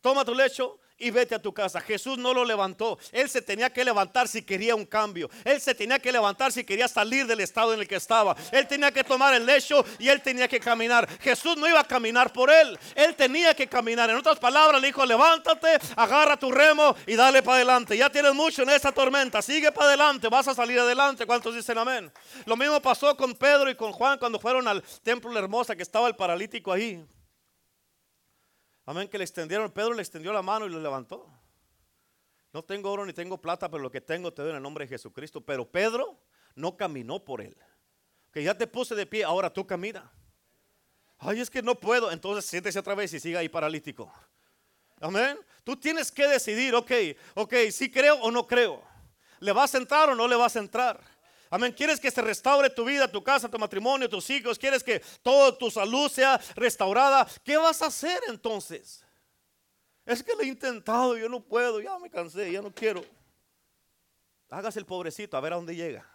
[0.01, 1.81] toma tu lecho y vete a tu casa.
[1.81, 2.97] Jesús no lo levantó.
[3.11, 5.29] Él se tenía que levantar si quería un cambio.
[5.43, 8.35] Él se tenía que levantar si quería salir del estado en el que estaba.
[8.51, 11.07] Él tenía que tomar el lecho y él tenía que caminar.
[11.19, 12.77] Jesús no iba a caminar por él.
[12.95, 14.09] Él tenía que caminar.
[14.09, 17.97] En otras palabras, le dijo, levántate, agarra tu remo y dale para adelante.
[17.97, 19.41] Ya tienes mucho en esa tormenta.
[19.41, 20.29] Sigue para adelante.
[20.29, 21.25] Vas a salir adelante.
[21.25, 22.11] ¿Cuántos dicen amén?
[22.45, 25.83] Lo mismo pasó con Pedro y con Juan cuando fueron al templo de hermosa que
[25.83, 27.03] estaba el paralítico ahí.
[28.85, 31.27] Amén, que le extendieron, Pedro le extendió la mano y lo levantó.
[32.53, 34.85] No tengo oro ni tengo plata, pero lo que tengo te doy en el nombre
[34.85, 35.41] de Jesucristo.
[35.41, 36.17] Pero Pedro
[36.55, 37.57] no caminó por él.
[38.31, 40.09] Que ya te puse de pie, ahora tú camina.
[41.17, 42.11] Ay, es que no puedo.
[42.11, 44.09] Entonces siéntese otra vez y siga ahí paralítico.
[45.01, 45.37] Amén.
[45.63, 46.91] Tú tienes que decidir, ok,
[47.33, 48.81] ok, si creo o no creo.
[49.39, 51.01] ¿Le vas a entrar o no le vas a entrar?
[51.55, 51.71] Amén.
[51.71, 54.59] ¿Quieres que se restaure tu vida, tu casa, tu matrimonio, tus hijos?
[54.59, 57.25] ¿Quieres que toda tu salud sea restaurada?
[57.45, 59.05] ¿Qué vas a hacer entonces?
[60.05, 63.05] Es que lo he intentado, yo no puedo, ya me cansé, ya no quiero.
[64.49, 66.05] Hágase el pobrecito, a ver a dónde llega.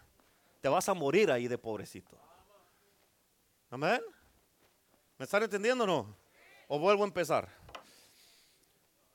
[0.61, 2.21] Te vas a morir ahí de pobrecito.
[3.71, 4.03] Amén.
[5.17, 6.17] ¿Me están entendiendo o no?
[6.69, 7.49] ¿O vuelvo a empezar?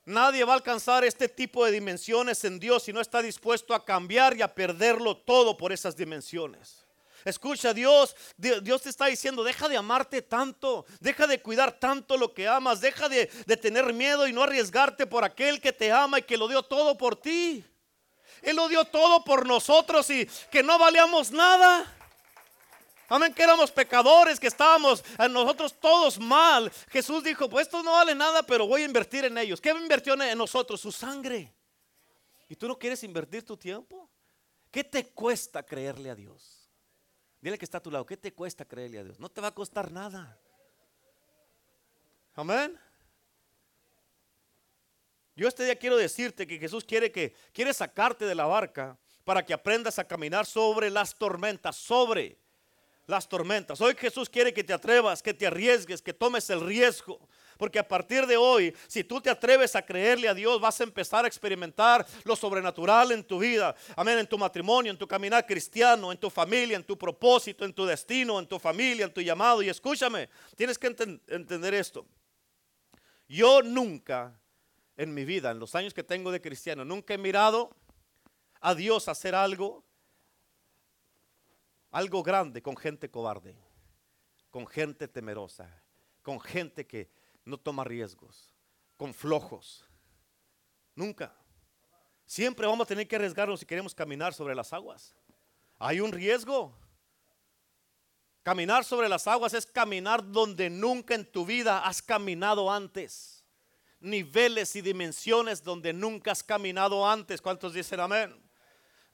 [0.06, 3.84] Nadie va a alcanzar este tipo de dimensiones en Dios si no está dispuesto a
[3.84, 6.86] cambiar y a perderlo todo por esas dimensiones.
[7.24, 12.32] Escucha, Dios, Dios te está diciendo, deja de amarte tanto, deja de cuidar tanto lo
[12.32, 16.20] que amas, deja de, de tener miedo y no arriesgarte por aquel que te ama
[16.20, 17.64] y que lo dio todo por ti.
[18.42, 21.95] Él lo dio todo por nosotros y que no valíamos nada.
[23.08, 26.72] Amén, que éramos pecadores, que estábamos a nosotros todos mal.
[26.88, 29.60] Jesús dijo, pues esto no vale nada, pero voy a invertir en ellos.
[29.60, 30.80] ¿Qué invirtió en nosotros?
[30.80, 31.54] Su sangre.
[32.48, 34.10] ¿Y tú no quieres invertir tu tiempo?
[34.70, 36.68] ¿Qué te cuesta creerle a Dios?
[37.40, 39.20] Dile que está a tu lado, ¿qué te cuesta creerle a Dios?
[39.20, 40.38] No te va a costar nada.
[42.34, 42.78] Amén.
[45.36, 49.44] Yo este día quiero decirte que Jesús quiere que quiere sacarte de la barca para
[49.44, 52.38] que aprendas a caminar sobre las tormentas, sobre
[53.06, 53.80] las tormentas.
[53.80, 57.20] Hoy Jesús quiere que te atrevas, que te arriesgues, que tomes el riesgo.
[57.56, 60.84] Porque a partir de hoy, si tú te atreves a creerle a Dios, vas a
[60.84, 63.74] empezar a experimentar lo sobrenatural en tu vida.
[63.96, 67.72] Amén, en tu matrimonio, en tu caminar cristiano, en tu familia, en tu propósito, en
[67.72, 69.62] tu destino, en tu familia, en tu llamado.
[69.62, 70.88] Y escúchame, tienes que
[71.28, 72.06] entender esto.
[73.28, 74.38] Yo nunca
[74.96, 77.70] en mi vida, en los años que tengo de cristiano, nunca he mirado
[78.60, 79.85] a Dios hacer algo,
[81.96, 83.56] algo grande con gente cobarde,
[84.50, 85.82] con gente temerosa,
[86.22, 87.10] con gente que
[87.46, 88.54] no toma riesgos,
[88.98, 89.82] con flojos.
[90.94, 91.34] Nunca.
[92.26, 95.14] Siempre vamos a tener que arriesgarnos si queremos caminar sobre las aguas.
[95.78, 96.76] Hay un riesgo.
[98.42, 103.42] Caminar sobre las aguas es caminar donde nunca en tu vida has caminado antes.
[104.00, 107.40] Niveles y dimensiones donde nunca has caminado antes.
[107.40, 108.45] ¿Cuántos dicen amén?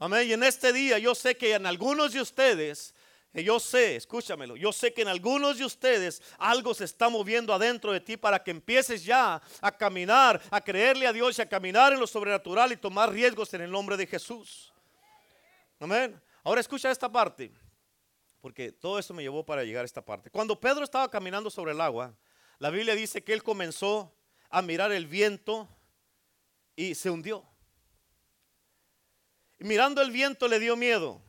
[0.03, 0.29] Amén.
[0.29, 2.93] Y en este día yo sé que en algunos de ustedes
[3.33, 7.93] yo sé, escúchamelo, yo sé que en algunos de ustedes algo se está moviendo adentro
[7.93, 11.93] de ti para que empieces ya a caminar, a creerle a Dios y a caminar
[11.93, 14.73] en lo sobrenatural y tomar riesgos en el nombre de Jesús.
[15.79, 16.21] Amén.
[16.43, 17.53] Ahora escucha esta parte,
[18.41, 20.31] porque todo esto me llevó para llegar a esta parte.
[20.31, 22.13] Cuando Pedro estaba caminando sobre el agua,
[22.59, 24.13] la Biblia dice que él comenzó
[24.51, 25.69] a mirar el viento
[26.75, 27.52] y se hundió.
[29.63, 31.23] Y mirando el viento le dio miedo.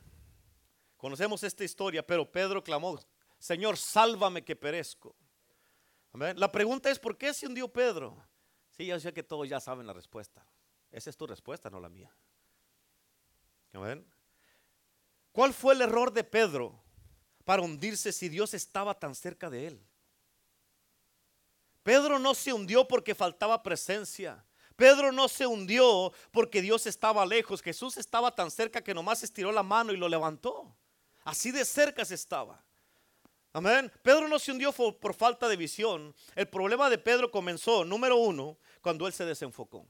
[0.96, 2.98] Conocemos esta historia, pero Pedro clamó,
[3.38, 5.14] Señor, sálvame que perezco.
[6.34, 8.20] La pregunta es, ¿por qué se hundió Pedro?
[8.72, 10.44] Sí, yo sé que todos ya saben la respuesta.
[10.90, 12.12] Esa es tu respuesta, no la mía.
[15.30, 16.82] ¿Cuál fue el error de Pedro
[17.44, 19.86] para hundirse si Dios estaba tan cerca de él?
[21.84, 24.44] Pedro no se hundió porque faltaba presencia.
[24.76, 27.62] Pedro no se hundió porque Dios estaba lejos.
[27.62, 30.74] Jesús estaba tan cerca que nomás estiró la mano y lo levantó.
[31.24, 32.62] Así de cerca se estaba.
[33.52, 33.90] Amén.
[34.02, 36.14] Pedro no se hundió por falta de visión.
[36.34, 39.86] El problema de Pedro comenzó, número uno, cuando él se desenfocó.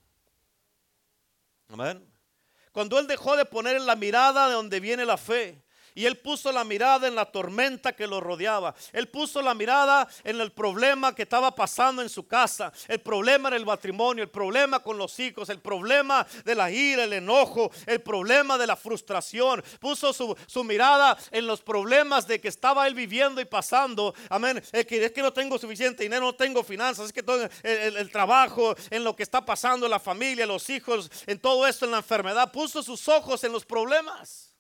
[1.69, 2.07] Amén.
[2.73, 5.64] Cuando él dejó de poner en la mirada de donde viene la fe.
[5.95, 8.75] Y él puso la mirada en la tormenta que lo rodeaba.
[8.93, 12.73] Él puso la mirada en el problema que estaba pasando en su casa.
[12.89, 17.05] El problema en el matrimonio, el problema con los hijos, el problema de la ira,
[17.05, 19.63] el enojo, el problema de la frustración.
[19.79, 24.15] Puso su, mirada en los problemas de que estaba él viviendo y pasando.
[24.29, 24.61] Amén.
[24.73, 27.97] Es que, es que no tengo suficiente dinero, no tengo finanzas, es que todo el,
[27.97, 31.93] el trabajo, en lo que está pasando, la familia, los hijos, en todo esto, en
[31.93, 32.51] la enfermedad.
[32.51, 34.54] Puso sus ojos en los problemas.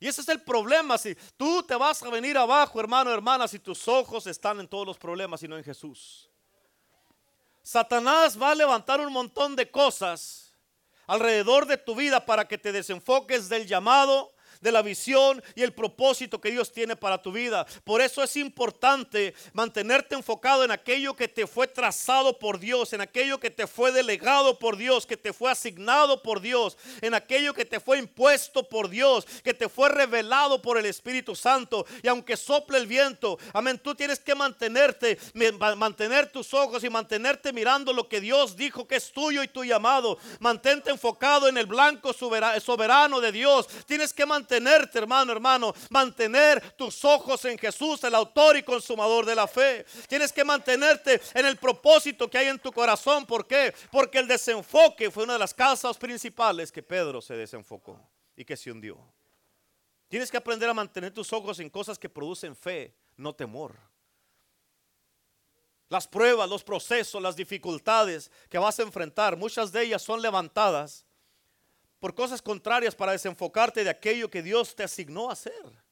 [0.00, 0.98] Y ese es el problema.
[0.98, 4.86] Si tú te vas a venir abajo, hermano, hermana, si tus ojos están en todos
[4.86, 6.28] los problemas y no en Jesús.
[7.62, 10.54] Satanás va a levantar un montón de cosas
[11.06, 14.33] alrededor de tu vida para que te desenfoques del llamado
[14.64, 17.66] de la visión y el propósito que Dios tiene para tu vida.
[17.84, 23.02] Por eso es importante mantenerte enfocado en aquello que te fue trazado por Dios, en
[23.02, 27.52] aquello que te fue delegado por Dios, que te fue asignado por Dios, en aquello
[27.52, 31.84] que te fue impuesto por Dios, que te fue revelado por el Espíritu Santo.
[32.02, 35.18] Y aunque sople el viento, amén, tú tienes que mantenerte,
[35.76, 39.62] mantener tus ojos y mantenerte mirando lo que Dios dijo que es tuyo y tu
[39.62, 40.16] llamado.
[40.38, 43.68] Mantente enfocado en el blanco soberano de Dios.
[43.84, 49.26] Tienes que mantener mantenerte, hermano, hermano, mantener tus ojos en Jesús, el autor y consumador
[49.26, 49.84] de la fe.
[50.08, 53.26] Tienes que mantenerte en el propósito que hay en tu corazón.
[53.26, 53.74] ¿Por qué?
[53.90, 58.00] Porque el desenfoque fue una de las causas principales que Pedro se desenfocó
[58.36, 58.98] y que se hundió.
[60.08, 63.74] Tienes que aprender a mantener tus ojos en cosas que producen fe, no temor.
[65.88, 71.03] Las pruebas, los procesos, las dificultades que vas a enfrentar, muchas de ellas son levantadas
[71.98, 75.84] por cosas contrarias para desenfocarte de aquello que Dios te asignó a hacer.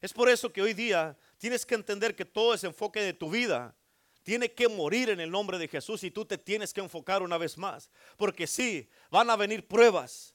[0.00, 3.30] Es por eso que hoy día tienes que entender que todo ese enfoque de tu
[3.30, 3.74] vida
[4.22, 7.38] tiene que morir en el nombre de Jesús y tú te tienes que enfocar una
[7.38, 7.90] vez más.
[8.16, 10.33] Porque sí, van a venir pruebas,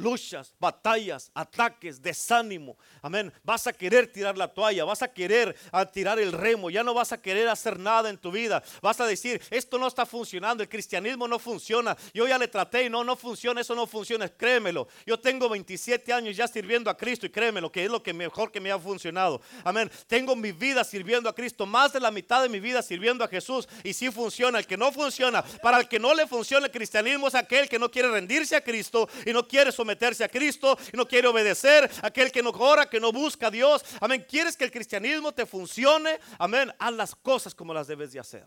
[0.00, 2.76] luchas, batallas, ataques, desánimo.
[3.02, 3.32] Amén.
[3.42, 5.56] Vas a querer tirar la toalla, vas a querer
[5.92, 8.62] tirar el remo, ya no vas a querer hacer nada en tu vida.
[8.82, 11.96] Vas a decir, esto no está funcionando, el cristianismo no funciona.
[12.12, 14.28] Yo ya le traté y no, no funciona, eso no funciona.
[14.28, 14.88] Créemelo.
[15.06, 18.50] Yo tengo 27 años ya sirviendo a Cristo y créemelo que es lo que mejor
[18.50, 19.40] que me ha funcionado.
[19.64, 19.90] Amén.
[20.06, 23.28] Tengo mi vida sirviendo a Cristo, más de la mitad de mi vida sirviendo a
[23.28, 24.58] Jesús y si funciona.
[24.58, 27.78] El que no funciona, para el que no le funciona el cristianismo es aquel que
[27.78, 29.89] no quiere rendirse a Cristo y no quiere someterse
[30.24, 33.84] a Cristo y no quiere obedecer, aquel que no ora, que no busca a Dios.
[34.00, 34.24] Amén.
[34.28, 36.18] ¿Quieres que el cristianismo te funcione?
[36.38, 36.72] Amén.
[36.78, 38.46] Haz las cosas como las debes de hacer.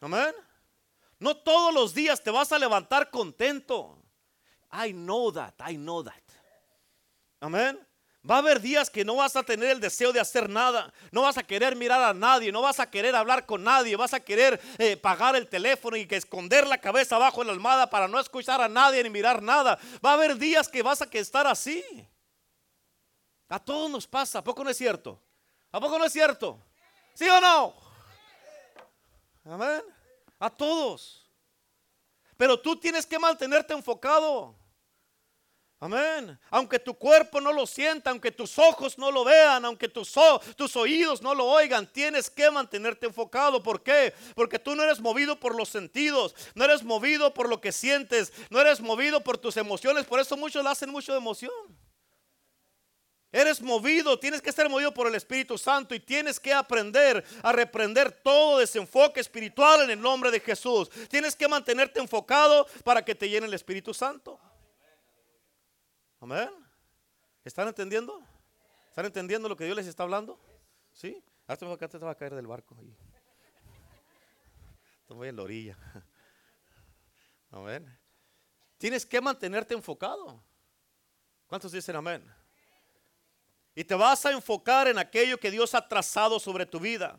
[0.00, 0.34] Amén.
[1.18, 3.98] No todos los días te vas a levantar contento.
[4.72, 6.14] I know that, I know that.
[7.40, 7.78] Amén.
[8.28, 11.22] Va a haber días que no vas a tener el deseo de hacer nada, no
[11.22, 14.20] vas a querer mirar a nadie, no vas a querer hablar con nadie, vas a
[14.20, 18.08] querer eh, pagar el teléfono y que esconder la cabeza abajo en la almohada para
[18.08, 19.78] no escuchar a nadie ni mirar nada.
[20.04, 21.82] Va a haber días que vas a que estar así.
[23.48, 25.18] A todos nos pasa, ¿a poco no es cierto?
[25.72, 26.60] ¿A poco no es cierto?
[27.14, 27.74] ¿Sí o no?
[29.46, 29.82] Amén.
[30.38, 31.26] A todos.
[32.36, 34.59] Pero tú tienes que mantenerte enfocado.
[35.82, 36.38] Amén.
[36.50, 40.12] Aunque tu cuerpo no lo sienta, aunque tus ojos no lo vean, aunque tus,
[40.54, 43.62] tus, oídos no lo oigan, tienes que mantenerte enfocado.
[43.62, 44.12] ¿Por qué?
[44.34, 48.30] Porque tú no eres movido por los sentidos, no eres movido por lo que sientes,
[48.50, 50.04] no eres movido por tus emociones.
[50.04, 51.50] Por eso muchos lo hacen mucho de emoción.
[53.32, 57.52] Eres movido, tienes que ser movido por el Espíritu Santo y tienes que aprender a
[57.52, 60.90] reprender todo desenfoque espiritual en el nombre de Jesús.
[61.08, 64.38] Tienes que mantenerte enfocado para que te llene el Espíritu Santo.
[66.20, 66.50] Amén.
[67.44, 68.22] ¿Están entendiendo?
[68.88, 70.38] ¿Están entendiendo lo que Dios les está hablando?
[70.92, 71.22] ¿Sí?
[71.46, 72.76] Hasta acá te va a caer del barco.
[75.00, 75.78] Estoy en la orilla.
[77.50, 77.98] Amén.
[78.78, 80.42] Tienes que mantenerte enfocado.
[81.46, 82.24] ¿Cuántos dicen amén?
[83.74, 87.18] Y te vas a enfocar en aquello que Dios ha trazado sobre tu vida.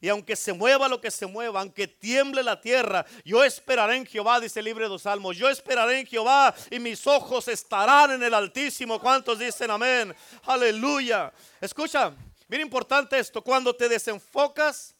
[0.00, 4.06] Y aunque se mueva lo que se mueva, aunque tiemble la tierra, yo esperaré en
[4.06, 5.36] Jehová, dice el libro de los Salmos.
[5.36, 8.98] Yo esperaré en Jehová y mis ojos estarán en el Altísimo.
[8.98, 10.14] ¿Cuántos dicen amén?
[10.44, 11.30] Aleluya.
[11.60, 12.14] Escucha,
[12.48, 13.42] bien importante esto.
[13.42, 14.94] Cuando te desenfocas,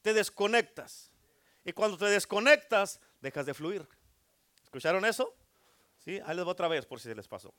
[0.00, 1.10] te desconectas.
[1.62, 3.86] Y cuando te desconectas, dejas de fluir.
[4.64, 5.34] ¿Escucharon eso?
[6.02, 7.52] Sí, ahí les voy otra vez por si se les pasó.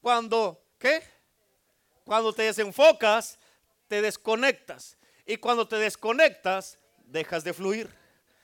[0.00, 1.00] Cuando, ¿qué?
[2.04, 3.38] Cuando te desenfocas,
[3.86, 4.96] te desconectas.
[5.26, 7.90] Y cuando te desconectas, dejas de fluir.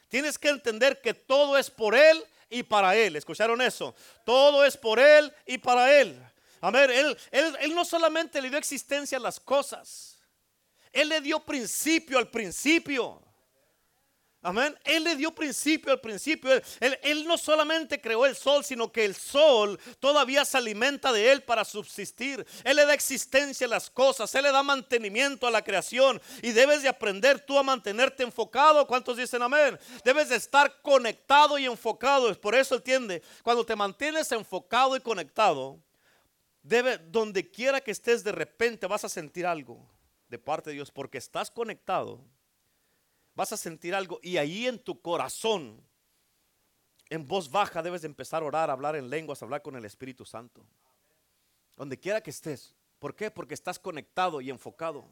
[0.08, 3.16] Tienes que entender que todo es por Él y para Él.
[3.16, 3.94] ¿Escucharon eso?
[4.24, 6.20] Todo es por Él y para Él.
[6.60, 10.18] A ver, él, él, él no solamente le dio existencia a las cosas,
[10.92, 13.22] Él le dio principio al principio.
[14.42, 14.74] Amén.
[14.84, 16.50] Él le dio principio al principio.
[16.80, 21.42] Él, no solamente creó el sol, sino que el sol todavía se alimenta de él
[21.42, 22.46] para subsistir.
[22.64, 24.34] Él le da existencia a las cosas.
[24.34, 26.22] Él le da mantenimiento a la creación.
[26.40, 28.86] Y debes de aprender tú a mantenerte enfocado.
[28.86, 29.78] ¿Cuántos dicen amén?
[30.04, 32.34] Debes de estar conectado y enfocado.
[32.40, 35.78] Por eso entiende, cuando te mantienes enfocado y conectado,
[36.62, 39.86] debe, donde quiera que estés, de repente vas a sentir algo
[40.28, 40.90] de parte de Dios.
[40.90, 42.24] Porque estás conectado
[43.34, 45.82] vas a sentir algo y ahí en tu corazón,
[47.08, 49.76] en voz baja, debes de empezar a orar, a hablar en lenguas, a hablar con
[49.76, 50.64] el Espíritu Santo.
[51.76, 52.74] Donde quiera que estés.
[52.98, 53.30] ¿Por qué?
[53.30, 55.08] Porque estás conectado y enfocado.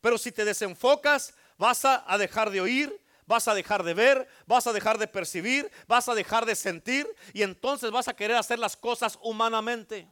[0.00, 4.66] Pero si te desenfocas, vas a, dejar de oír, vas a dejar de ver, vas
[4.66, 8.58] a dejar de percibir, vas a dejar de sentir y entonces vas a querer hacer
[8.58, 10.08] las cosas humanamente.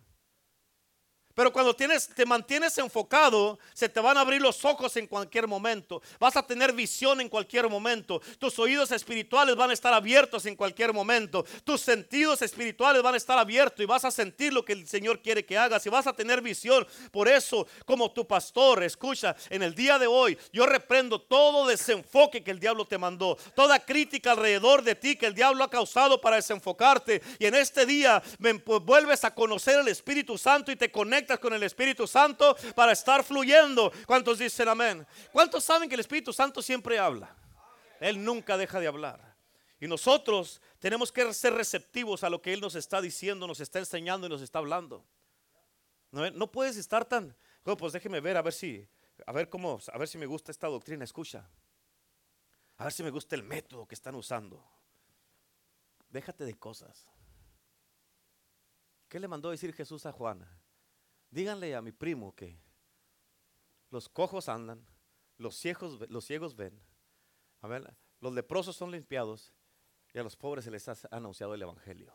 [1.36, 5.46] Pero cuando tienes, te mantienes enfocado, se te van a abrir los ojos en cualquier
[5.46, 6.00] momento.
[6.18, 8.22] Vas a tener visión en cualquier momento.
[8.38, 11.44] Tus oídos espirituales van a estar abiertos en cualquier momento.
[11.62, 15.20] Tus sentidos espirituales van a estar abiertos y vas a sentir lo que el Señor
[15.20, 16.86] quiere que hagas y vas a tener visión.
[17.10, 22.42] Por eso, como tu pastor, escucha, en el día de hoy yo reprendo todo desenfoque
[22.42, 23.36] que el diablo te mandó.
[23.54, 27.20] Toda crítica alrededor de ti que el diablo ha causado para desenfocarte.
[27.38, 31.52] Y en este día me vuelves a conocer el Espíritu Santo y te conectas con
[31.52, 33.92] el Espíritu Santo para estar fluyendo.
[34.06, 35.06] ¿Cuántos dicen amén?
[35.32, 37.34] ¿Cuántos saben que el Espíritu Santo siempre habla?
[38.00, 39.36] Él nunca deja de hablar.
[39.80, 43.78] Y nosotros tenemos que ser receptivos a lo que Él nos está diciendo, nos está
[43.78, 45.04] enseñando y nos está hablando.
[46.12, 48.88] No, no puedes estar tan, pues déjeme ver a ver si,
[49.26, 51.48] a ver cómo, a ver si me gusta esta doctrina, escucha.
[52.78, 54.64] A ver si me gusta el método que están usando.
[56.08, 57.06] Déjate de cosas.
[59.08, 60.48] ¿Qué le mandó decir Jesús a Juana?
[61.30, 62.58] Díganle a mi primo que
[63.90, 64.86] los cojos andan,
[65.38, 66.80] los ciegos, los ciegos ven,
[68.20, 69.52] los leprosos son limpiados
[70.12, 72.14] y a los pobres se les ha anunciado el Evangelio.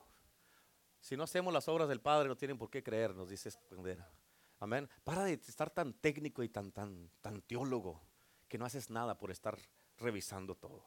[1.00, 4.12] Si no hacemos las obras del Padre, no tienen por qué creer, nos dice escondera.
[4.60, 4.88] Amén.
[5.04, 8.02] Para de estar tan técnico y tan, tan, tan teólogo
[8.48, 9.58] que no haces nada por estar
[9.98, 10.86] revisando todo.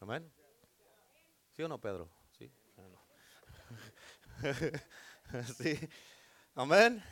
[0.00, 0.32] Amén.
[1.52, 2.08] ¿Sí o no, Pedro?
[2.38, 2.50] Sí.
[5.58, 5.78] sí.
[6.54, 7.02] Amén.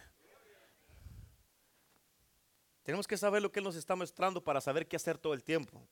[2.82, 5.42] Tenemos que saber lo que Él nos está mostrando para saber qué hacer todo el
[5.42, 5.86] tiempo.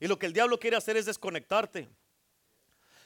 [0.00, 1.88] Y lo que el diablo quiere hacer es desconectarte.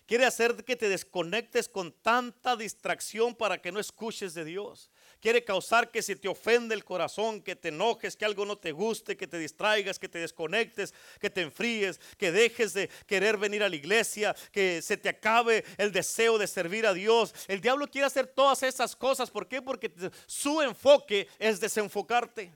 [0.07, 4.91] Quiere hacer que te desconectes con tanta distracción para que no escuches de Dios.
[5.27, 8.71] Quiere causar que se te ofende el corazón, que te enojes, que algo no te
[8.71, 13.65] guste, que te distraigas, que te desconectes, que te enfríes, que dejes de querer venir
[13.65, 17.35] a la iglesia, que se te acabe el deseo de servir a Dios.
[17.49, 19.29] El diablo quiere hacer todas esas cosas.
[19.29, 19.61] ¿Por qué?
[19.61, 19.93] Porque
[20.27, 22.53] su enfoque es desenfocarte.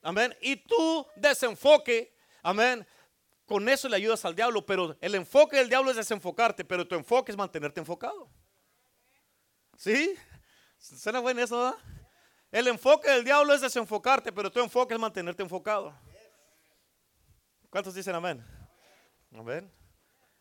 [0.00, 0.34] Amén.
[0.40, 2.86] Y tu desenfoque, amén,
[3.44, 6.94] con eso le ayudas al diablo, pero el enfoque del diablo es desenfocarte, pero tu
[6.94, 8.30] enfoque es mantenerte enfocado.
[9.76, 10.16] ¿Sí?
[10.84, 11.74] ¿Suena bueno eso?
[12.52, 15.98] El enfoque del diablo es desenfocarte, pero tu enfoque es mantenerte enfocado.
[17.70, 18.44] ¿Cuántos dicen amén?
[19.34, 19.72] Amén.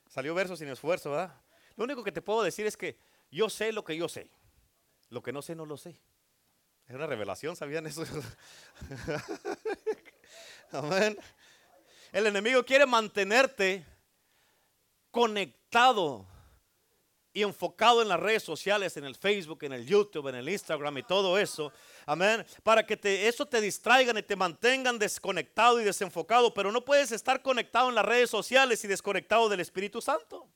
[0.10, 1.34] Salió verso sin esfuerzo, ¿verdad?
[1.78, 2.98] Lo único que te puedo decir es que
[3.32, 4.30] yo sé lo que yo sé.
[5.10, 5.98] Lo que no sé, no lo sé.
[6.88, 8.04] Es una revelación, ¿sabían eso?
[10.74, 11.18] Amén.
[12.12, 13.86] El enemigo quiere mantenerte
[15.10, 16.28] conectado
[17.34, 20.98] y enfocado en las redes sociales, en el Facebook, en el YouTube, en el Instagram
[21.00, 21.72] y todo eso.
[22.06, 22.46] Amén.
[22.62, 26.54] Para que te, eso te distraigan y te mantengan desconectado y desenfocado.
[26.54, 30.48] Pero no puedes estar conectado en las redes sociales y desconectado del Espíritu Santo.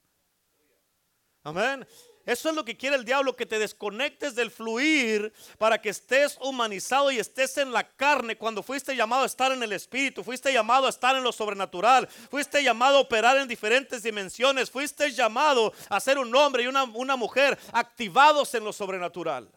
[1.43, 1.88] Amén.
[2.28, 6.38] Eso es lo que quiere el diablo, que te desconectes del fluir para que estés
[6.41, 10.51] humanizado y estés en la carne cuando fuiste llamado a estar en el espíritu, fuiste
[10.51, 15.71] llamado a estar en lo sobrenatural, fuiste llamado a operar en diferentes dimensiones, fuiste llamado
[15.88, 19.49] a ser un hombre y una, mujer activados en lo sobrenatural.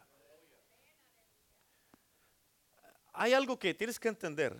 [3.12, 4.56] Hay algo que tienes que entender.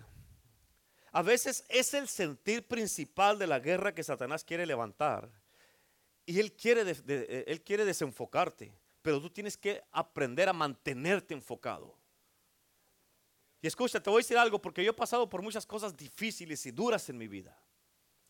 [1.13, 5.29] A veces es el sentir principal de la guerra que Satanás quiere levantar
[6.25, 11.97] y Él quiere, eh, él quiere desenfocarte, pero tú tienes que aprender a mantenerte enfocado.
[13.61, 16.65] Y escucha, te voy a decir algo porque yo he pasado por muchas cosas difíciles
[16.65, 17.59] y duras en mi vida.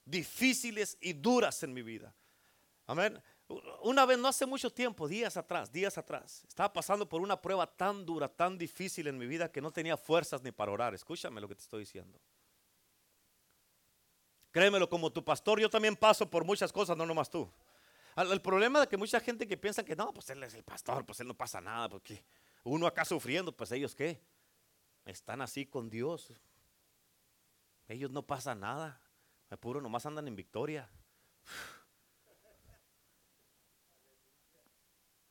[0.03, 2.13] Difíciles y duras en mi vida.
[2.85, 3.21] Amén.
[3.83, 7.67] Una vez, no hace mucho tiempo, días atrás, días atrás, estaba pasando por una prueba
[7.67, 10.93] tan dura, tan difícil en mi vida que no tenía fuerzas ni para orar.
[10.93, 12.19] Escúchame lo que te estoy diciendo.
[14.51, 17.49] Créemelo, como tu pastor, yo también paso por muchas cosas, no nomás tú.
[18.15, 21.05] El problema de que mucha gente que piensa que no, pues él es el pastor,
[21.05, 22.23] pues él no pasa nada, porque
[22.63, 24.21] uno acá sufriendo, pues ellos qué?
[25.05, 26.33] Están así con Dios.
[27.87, 29.01] Ellos no pasa nada.
[29.49, 30.89] Me puro nomás andan en victoria.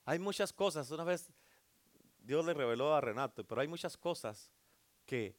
[0.04, 1.30] Hay muchas cosas, una vez
[2.18, 4.50] Dios le reveló a Renato, pero hay muchas cosas
[5.06, 5.36] que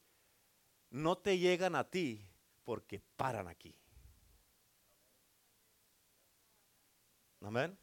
[0.90, 2.26] no te llegan a ti
[2.64, 3.81] porque paran aquí.
[7.42, 7.78] Amén.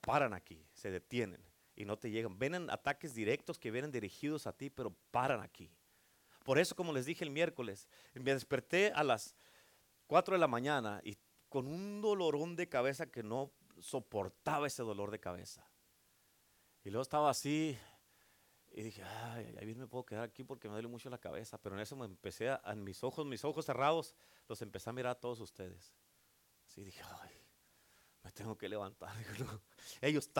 [0.00, 1.44] Paran aquí, se detienen
[1.76, 2.38] y no te llegan.
[2.38, 5.70] Vienen ataques directos que vienen dirigidos a ti, pero paran aquí.
[6.44, 9.34] Por eso, como les dije el miércoles, me desperté a las
[10.06, 11.16] 4 de la mañana y
[11.48, 15.66] con un dolorón de cabeza que no soportaba ese dolor de cabeza.
[16.82, 17.78] Y luego estaba así
[18.72, 21.58] y dije, ay, ahí me puedo quedar aquí porque me duele mucho la cabeza.
[21.58, 24.14] Pero en eso me empecé a, en mis ojos, mis ojos cerrados,
[24.48, 25.92] los empecé a mirar a todos ustedes.
[26.66, 27.39] Así dije, ay,
[28.22, 29.14] me tengo que levantar.
[30.00, 30.30] Ellos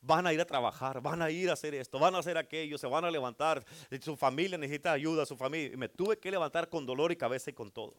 [0.00, 2.76] van a ir a trabajar, van a ir a hacer esto, van a hacer aquello,
[2.76, 3.64] se van a levantar.
[4.02, 5.72] Su familia necesita ayuda, su familia.
[5.72, 7.94] Y me tuve que levantar con dolor y cabeza y con todo.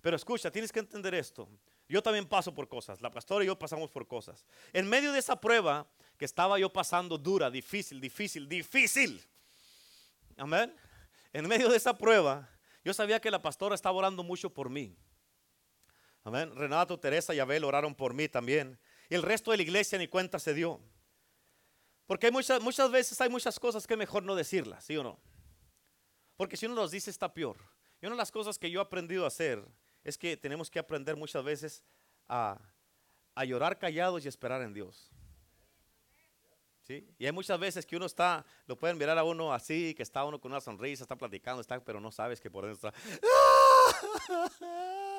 [0.00, 1.48] Pero escucha, tienes que entender esto.
[1.88, 3.00] Yo también paso por cosas.
[3.00, 4.44] La pastora y yo pasamos por cosas.
[4.72, 5.86] En medio de esa prueba
[6.16, 9.22] que estaba yo pasando dura, difícil, difícil, difícil.
[10.36, 10.74] Amén.
[11.32, 12.48] En medio de esa prueba,
[12.84, 14.96] yo sabía que la pastora estaba orando mucho por mí.
[16.28, 16.54] Amén.
[16.54, 18.78] Renato, Teresa y Abel oraron por mí también.
[19.08, 20.78] Y el resto de la iglesia ni cuenta se dio.
[22.06, 25.18] Porque hay muchas, muchas veces hay muchas cosas que mejor no decirlas, ¿sí o no?
[26.36, 27.56] Porque si uno los dice está peor.
[28.02, 29.66] Y una de las cosas que yo he aprendido a hacer
[30.04, 31.82] es que tenemos que aprender muchas veces
[32.28, 32.60] a,
[33.34, 35.10] a llorar callados y esperar en Dios.
[36.82, 37.08] ¿Sí?
[37.18, 40.26] Y hay muchas veces que uno está, lo pueden mirar a uno así, que está
[40.26, 43.00] uno con una sonrisa, está platicando, está, pero no sabes que por dentro está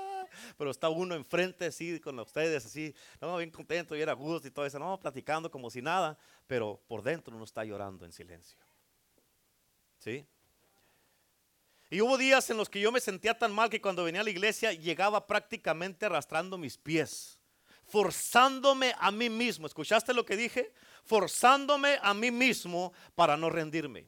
[0.58, 4.52] pero está uno enfrente así con ustedes, así, no, bien contento y era gusto y
[4.52, 6.18] todo eso, no, platicando como si nada,
[6.48, 8.58] pero por dentro uno está llorando en silencio.
[10.00, 10.26] ¿Sí?
[11.90, 14.24] Y hubo días en los que yo me sentía tan mal que cuando venía a
[14.24, 17.40] la iglesia llegaba prácticamente arrastrando mis pies,
[17.88, 19.66] forzándome a mí mismo.
[19.66, 20.72] ¿Escuchaste lo que dije?
[21.04, 24.08] Forzándome a mí mismo para no rendirme.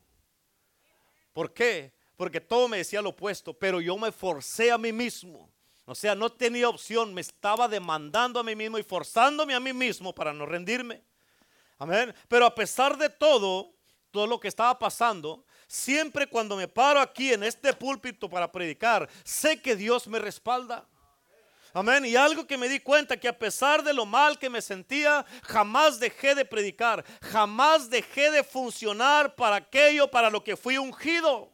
[1.33, 1.93] ¿Por qué?
[2.15, 5.49] Porque todo me decía lo opuesto, pero yo me forcé a mí mismo.
[5.91, 9.73] O sea, no tenía opción, me estaba demandando a mí mismo y forzándome a mí
[9.73, 11.03] mismo para no rendirme.
[11.77, 12.15] Amén.
[12.29, 13.73] Pero a pesar de todo,
[14.09, 19.09] todo lo que estaba pasando, siempre cuando me paro aquí en este púlpito para predicar,
[19.25, 20.87] sé que Dios me respalda.
[21.73, 22.05] Amén.
[22.05, 25.25] Y algo que me di cuenta que a pesar de lo mal que me sentía,
[25.43, 31.50] jamás dejé de predicar, jamás dejé de funcionar para aquello para lo que fui ungido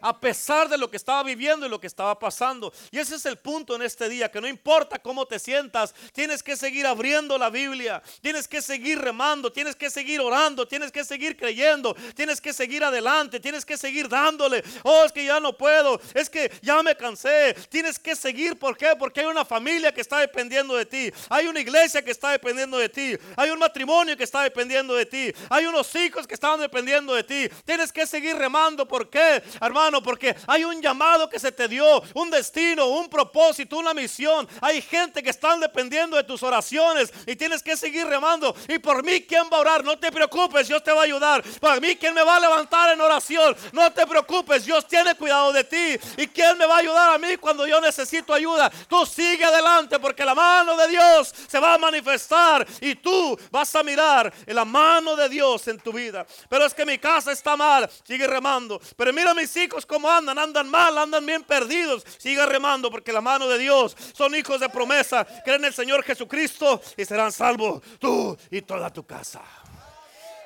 [0.00, 2.72] a pesar de lo que estaba viviendo y lo que estaba pasando.
[2.90, 6.42] Y ese es el punto en este día, que no importa cómo te sientas, tienes
[6.42, 11.04] que seguir abriendo la Biblia, tienes que seguir remando, tienes que seguir orando, tienes que
[11.04, 14.62] seguir creyendo, tienes que seguir adelante, tienes que seguir dándole.
[14.82, 17.54] Oh, es que ya no puedo, es que ya me cansé.
[17.68, 18.94] Tienes que seguir, ¿por qué?
[18.98, 22.78] Porque hay una familia que está dependiendo de ti, hay una iglesia que está dependiendo
[22.78, 26.60] de ti, hay un matrimonio que está dependiendo de ti, hay unos hijos que están
[26.60, 27.48] dependiendo de ti.
[27.64, 29.42] Tienes que seguir remando, ¿por qué?
[29.60, 34.48] Hermano, porque hay un llamado que se te dio, un destino, un propósito, una misión.
[34.60, 38.54] Hay gente que están dependiendo de tus oraciones y tienes que seguir remando.
[38.68, 39.84] Y por mí, ¿quién va a orar?
[39.84, 41.42] No te preocupes, Dios te va a ayudar.
[41.60, 43.56] Por mí, ¿quién me va a levantar en oración?
[43.72, 45.98] No te preocupes, Dios tiene cuidado de ti.
[46.16, 48.70] ¿Y quién me va a ayudar a mí cuando yo necesito ayuda?
[48.88, 53.74] Tú sigue adelante porque la mano de Dios se va a manifestar y tú vas
[53.74, 56.26] a mirar en la mano de Dios en tu vida.
[56.48, 58.80] Pero es que mi casa está mal, sigue remando.
[58.96, 62.04] Pero mira mis hijos cómo andan, andan mal, andan bien perdidos.
[62.18, 65.26] Siga remando porque la mano de Dios son hijos de promesa.
[65.44, 69.42] Creen en el Señor Jesucristo y serán salvos tú y toda tu casa.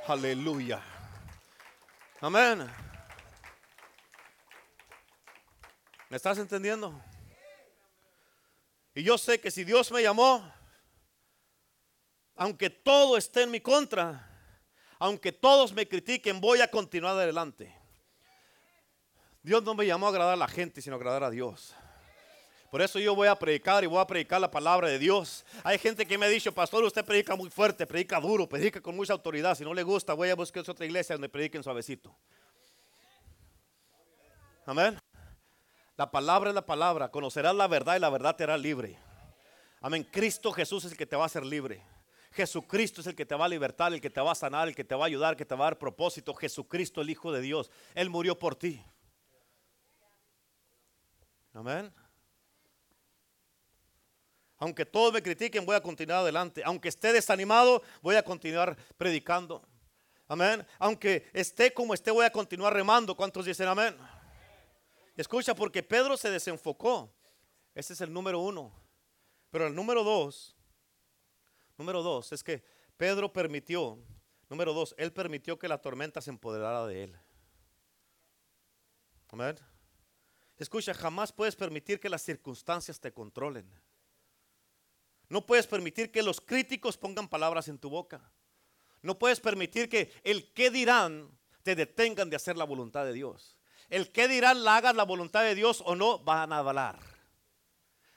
[0.08, 0.82] Aleluya.
[2.20, 2.68] Amén.
[6.08, 7.00] ¿Me estás entendiendo?
[8.94, 10.52] Y yo sé que si Dios me llamó,
[12.34, 14.26] aunque todo esté en mi contra,
[14.98, 17.79] aunque todos me critiquen, voy a continuar adelante.
[19.42, 21.74] Dios no me llamó a agradar a la gente, sino a agradar a Dios.
[22.70, 25.44] Por eso yo voy a predicar y voy a predicar la palabra de Dios.
[25.64, 28.94] Hay gente que me ha dicho, pastor, usted predica muy fuerte, predica duro, predica con
[28.94, 29.56] mucha autoridad.
[29.56, 32.14] Si no le gusta, voy a buscar otra iglesia donde prediquen suavecito.
[34.66, 34.96] Amén.
[35.96, 37.10] La palabra es la palabra.
[37.10, 38.96] Conocerás la verdad y la verdad te hará libre.
[39.80, 40.06] Amén.
[40.08, 41.82] Cristo Jesús es el que te va a hacer libre.
[42.32, 44.76] Jesucristo es el que te va a libertar, el que te va a sanar, el
[44.76, 46.34] que te va a ayudar, el que te va a dar propósito.
[46.34, 47.68] Jesucristo, el Hijo de Dios.
[47.96, 48.80] Él murió por ti.
[51.60, 51.92] Amén.
[54.56, 56.62] Aunque todos me critiquen, voy a continuar adelante.
[56.64, 59.62] Aunque esté desanimado, voy a continuar predicando.
[60.26, 60.66] Amén.
[60.78, 63.14] Aunque esté como esté, voy a continuar remando.
[63.14, 63.94] ¿Cuántos dicen amén?
[65.18, 67.12] Escucha, porque Pedro se desenfocó.
[67.74, 68.72] Ese es el número uno.
[69.50, 70.56] Pero el número dos,
[71.76, 72.64] número dos, es que
[72.96, 73.98] Pedro permitió,
[74.48, 77.18] número dos, él permitió que la tormenta se empoderara de él.
[79.28, 79.58] Amén.
[80.60, 83.66] Escucha, jamás puedes permitir que las circunstancias te controlen.
[85.30, 88.30] No puedes permitir que los críticos pongan palabras en tu boca.
[89.00, 91.30] No puedes permitir que el que dirán
[91.62, 93.56] te detengan de hacer la voluntad de Dios.
[93.88, 96.98] El que dirán la hagas la voluntad de Dios o no, van a hablar.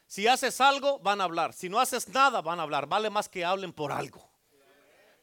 [0.06, 1.54] Si haces algo, van a hablar.
[1.54, 2.88] Si no haces nada, van a hablar.
[2.88, 4.30] Vale más que hablen por algo.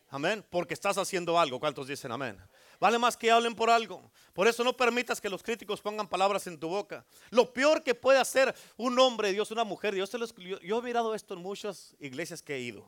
[0.09, 0.43] Amén.
[0.49, 1.61] Porque estás haciendo algo.
[1.61, 2.41] ¿Cuántos dicen amén?
[2.81, 4.11] Vale más que hablen por algo.
[4.33, 7.05] Por eso no permitas que los críticos pongan palabras en tu boca.
[7.29, 10.11] Lo peor que puede hacer un hombre Dios, una mujer Dios,
[10.63, 12.87] yo, he mirado esto en muchas iglesias que he ido.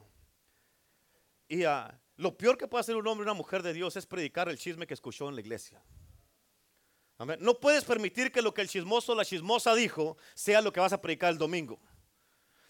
[1.46, 4.48] Y ah, lo peor que puede hacer un hombre, una mujer de Dios es predicar
[4.48, 5.82] el chisme que escuchó en la iglesia.
[7.38, 10.80] No puedes permitir que lo que el chismoso o la chismosa dijo sea lo que
[10.80, 11.78] vas a predicar el domingo.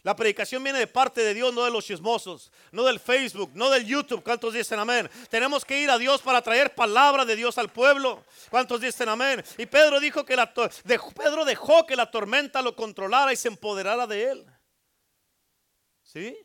[0.02, 3.70] La predicación viene de parte de Dios, no de los chismosos, no del Facebook, no
[3.70, 4.24] del YouTube.
[4.24, 5.08] ¿Cuántos dicen amén?
[5.30, 8.24] Tenemos que ir a Dios para traer palabra de Dios al pueblo.
[8.50, 9.44] ¿Cuántos dicen amén?
[9.58, 14.08] Y Pedro dijo que la Pedro dejó que la tormenta lo controlara y se empoderara
[14.08, 14.46] de él.
[16.02, 16.36] ¿Sí?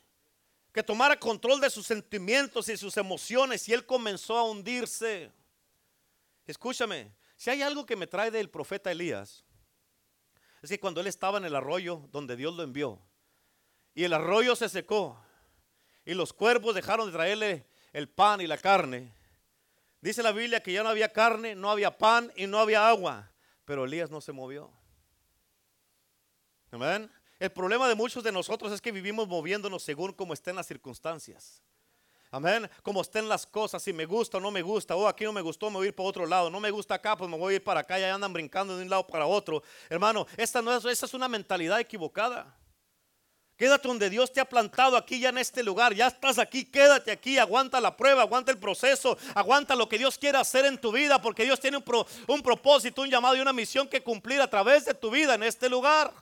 [0.72, 5.32] Que tomara control de sus sentimientos y sus emociones y él comenzó a hundirse.
[6.45, 9.43] Escúchame, si hay algo que me trae del profeta Elías,
[10.62, 13.01] es que cuando él estaba en el arroyo donde Dios lo envió,
[13.97, 15.19] y el arroyo se secó
[16.05, 19.11] y los cuervos dejaron de traerle el pan y la carne.
[20.01, 23.31] Dice la Biblia que ya no había carne, no había pan y no había agua,
[23.65, 24.71] pero Elías no se movió.
[26.69, 27.11] Amén.
[27.39, 31.63] El problema de muchos de nosotros es que vivimos moviéndonos según como estén las circunstancias.
[32.29, 32.69] Amén.
[32.83, 35.33] Como estén las cosas, si me gusta o no me gusta, o oh, aquí no
[35.33, 36.51] me gustó, me voy a ir para otro lado.
[36.51, 38.83] No me gusta acá, pues me voy a ir para acá y andan brincando de
[38.83, 39.63] un lado para otro.
[39.89, 42.55] Hermano, esta no es, es una mentalidad equivocada.
[43.58, 45.93] Quédate donde Dios te ha plantado aquí ya en este lugar.
[45.95, 50.18] Ya estás aquí, quédate aquí, aguanta la prueba, aguanta el proceso, aguanta lo que Dios
[50.18, 51.84] quiere hacer en tu vida, porque Dios tiene un,
[52.28, 55.41] un propósito, un llamado y una misión que cumplir a través de tu vida en
[55.41, 56.14] este lugar.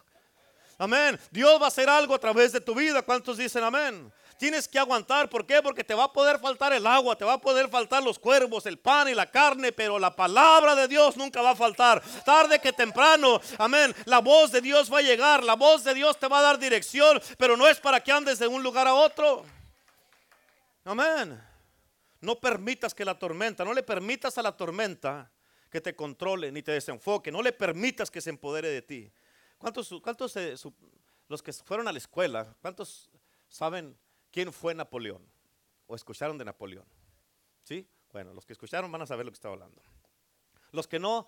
[0.77, 1.19] Amén.
[1.29, 3.01] Dios va a hacer algo a través de tu vida.
[3.01, 4.11] ¿Cuántos dicen amén?
[4.37, 5.29] Tienes que aguantar.
[5.29, 5.61] ¿Por qué?
[5.61, 8.65] Porque te va a poder faltar el agua, te va a poder faltar los cuervos,
[8.65, 12.03] el pan y la carne, pero la palabra de Dios nunca va a faltar.
[12.25, 16.19] Tarde que temprano, amén, la voz de Dios va a llegar, la voz de Dios
[16.19, 18.93] te va a dar dirección, pero no es para que andes de un lugar a
[18.93, 19.45] otro.
[20.83, 21.41] Amén.
[22.19, 25.31] No permitas que la tormenta, no le permitas a la tormenta
[25.69, 29.11] que te controle ni te desenfoque, no le permitas que se empodere de ti.
[29.57, 30.33] ¿Cuántos, cuántos
[31.27, 33.09] los que fueron a la escuela, cuántos
[33.47, 33.97] saben
[34.35, 35.25] quién fue Napoleón
[35.87, 36.85] o escucharon de Napoleón?
[37.63, 37.87] ¿Sí?
[38.11, 39.81] Bueno, los que escucharon van a saber lo que estaba hablando.
[40.73, 41.25] Los que no,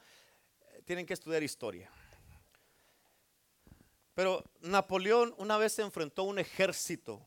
[0.59, 1.89] eh, tienen que estudiar historia.
[4.13, 7.25] Pero Napoleón una vez se enfrentó a un ejército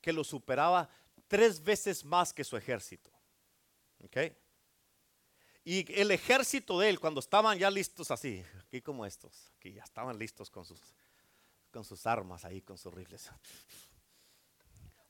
[0.00, 0.88] que lo superaba
[1.28, 3.12] tres veces más que su ejército.
[4.02, 4.16] ¿Ok?
[5.62, 9.84] Y el ejército de él, cuando estaban ya listos así, aquí como estos, aquí ya
[9.84, 10.80] estaban listos con sus,
[11.70, 13.30] con sus armas ahí, con sus rifles.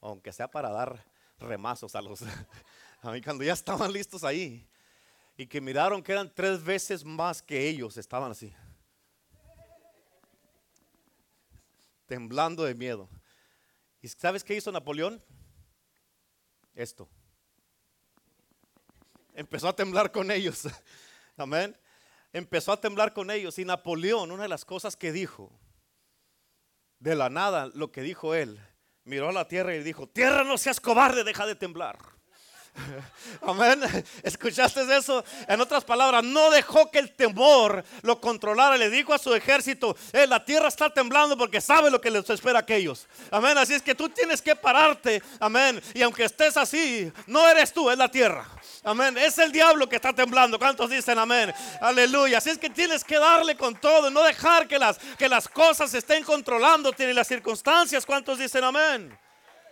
[0.00, 1.04] Aunque sea para dar
[1.38, 2.22] remazos a los...
[3.02, 4.66] A mí cuando ya estaban listos ahí
[5.36, 8.52] y que miraron que eran tres veces más que ellos, estaban así.
[12.06, 13.08] Temblando de miedo.
[14.00, 15.22] ¿Y sabes qué hizo Napoleón?
[16.74, 17.08] Esto
[19.36, 20.66] empezó a temblar con ellos.
[21.36, 21.76] Amén.
[22.32, 23.58] Empezó a temblar con ellos.
[23.58, 25.52] Y Napoleón, una de las cosas que dijo,
[26.98, 28.58] de la nada, lo que dijo él,
[29.06, 31.96] miró a la tierra y dijo, tierra no seas cobarde, deja de temblar.
[33.42, 33.80] Amén.
[34.22, 35.24] ¿Escuchaste eso?
[35.48, 38.76] En otras palabras, no dejó que el temor lo controlara.
[38.76, 42.28] Le dijo a su ejército, eh, la tierra está temblando porque sabe lo que les
[42.28, 43.06] espera a aquellos.
[43.30, 43.56] Amén.
[43.56, 45.22] Así es que tú tienes que pararte.
[45.40, 45.80] Amén.
[45.94, 48.46] Y aunque estés así, no eres tú, es la tierra.
[48.86, 49.18] Amén.
[49.18, 50.60] Es el diablo que está temblando.
[50.60, 51.52] ¿Cuántos dicen amén?
[51.80, 52.38] Aleluya.
[52.38, 54.10] Así es que tienes que darle con todo.
[54.12, 58.06] No dejar que las, que las cosas estén controlando ni las circunstancias.
[58.06, 59.18] ¿Cuántos dicen amén?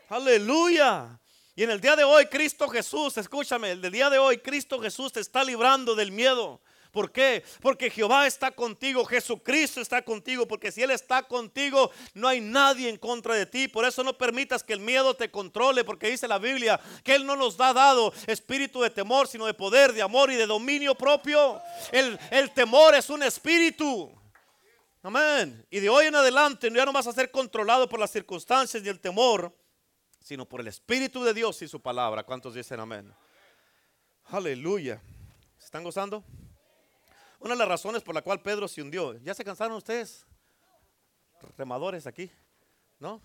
[0.08, 1.16] Aleluya.
[1.54, 5.12] Y en el día de hoy, Cristo Jesús, escúchame, el día de hoy, Cristo Jesús
[5.12, 6.60] te está librando del miedo.
[6.94, 7.42] ¿Por qué?
[7.60, 12.88] Porque Jehová está contigo, Jesucristo está contigo, porque si Él está contigo, no hay nadie
[12.88, 13.66] en contra de ti.
[13.66, 17.26] Por eso no permitas que el miedo te controle, porque dice la Biblia que Él
[17.26, 20.94] no nos ha dado espíritu de temor, sino de poder, de amor y de dominio
[20.94, 21.60] propio.
[21.90, 24.10] El, el temor es un espíritu.
[25.02, 25.66] Amén.
[25.68, 28.88] Y de hoy en adelante ya no vas a ser controlado por las circunstancias y
[28.88, 29.52] el temor
[30.24, 32.24] sino por el Espíritu de Dios y su palabra.
[32.24, 33.14] ¿Cuántos dicen amén?
[34.24, 35.02] Aleluya.
[35.58, 36.24] ¿Se están gozando?
[37.44, 39.18] Una de las razones por la cual Pedro se hundió.
[39.18, 40.26] ¿Ya se cansaron ustedes?
[41.58, 42.30] Remadores aquí,
[42.98, 43.20] ¿no?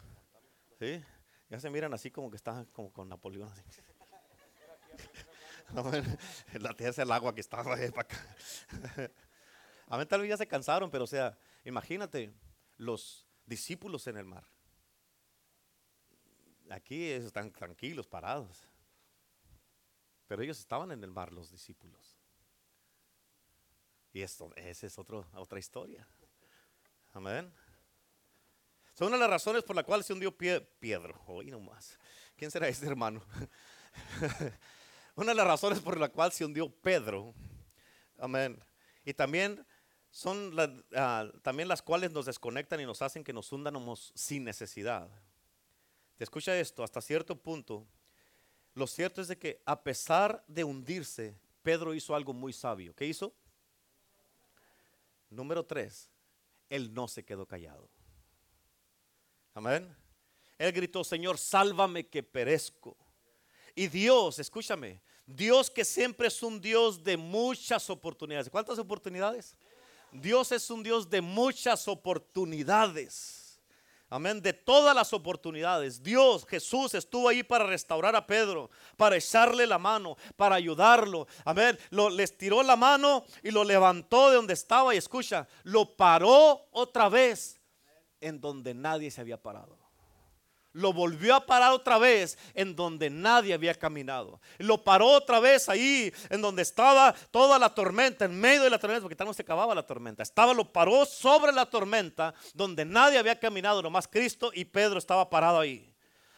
[0.77, 1.01] Sí.
[1.49, 3.49] Ya se miran así como que están como con Napoleón.
[3.49, 3.81] Así.
[6.59, 8.35] la tierra es el agua que está para acá.
[9.87, 12.33] A ver, tal vez ya se cansaron, pero o sea, imagínate
[12.75, 14.43] los discípulos en el mar.
[16.69, 18.67] Aquí están tranquilos, parados.
[20.27, 22.08] Pero ellos estaban en el mar, los discípulos.
[24.19, 26.05] Y esto, esa es otra historia.
[27.13, 27.49] Amén.
[28.93, 31.17] Son una de las razones por la cual se hundió Pedro.
[31.25, 31.97] Hoy nomás.
[32.35, 33.23] ¿Quién será este hermano?
[35.15, 37.33] una de las razones por la cual se hundió Pedro.
[38.17, 38.61] Amén.
[39.05, 39.65] Y también
[40.11, 40.53] son
[40.97, 45.09] ah, también las cuales nos desconectan y nos hacen que nos hundamos sin necesidad.
[46.17, 47.87] Te escucha esto, hasta cierto punto,
[48.73, 52.93] lo cierto es de que a pesar de hundirse, Pedro hizo algo muy sabio.
[52.93, 53.33] ¿Qué hizo?
[55.29, 56.09] Número tres,
[56.69, 57.89] él no se quedó callado.
[59.53, 59.95] Amén.
[60.57, 62.97] Él gritó, Señor, sálvame que perezco.
[63.75, 68.49] Y Dios, escúchame, Dios que siempre es un Dios de muchas oportunidades.
[68.49, 69.55] ¿Cuántas oportunidades?
[70.11, 73.38] Dios es un Dios de muchas oportunidades.
[74.09, 76.01] Amén, de todas las oportunidades.
[76.01, 81.27] Dios, Jesús estuvo ahí para restaurar a Pedro, para echarle la mano, para ayudarlo.
[81.45, 85.95] Amén, lo, les tiró la mano y lo levantó de donde estaba y escucha, lo
[85.95, 87.59] paró otra vez
[88.19, 89.88] en donde nadie se había parado
[90.73, 94.39] lo volvió a parar otra vez en donde nadie había caminado.
[94.57, 98.79] Lo paró otra vez ahí en donde estaba toda la tormenta, en medio de la
[98.79, 100.23] tormenta, porque tal no se acababa la tormenta.
[100.23, 105.29] Estaba, lo paró sobre la tormenta donde nadie había caminado, nomás Cristo y Pedro estaba
[105.29, 105.89] parado ahí.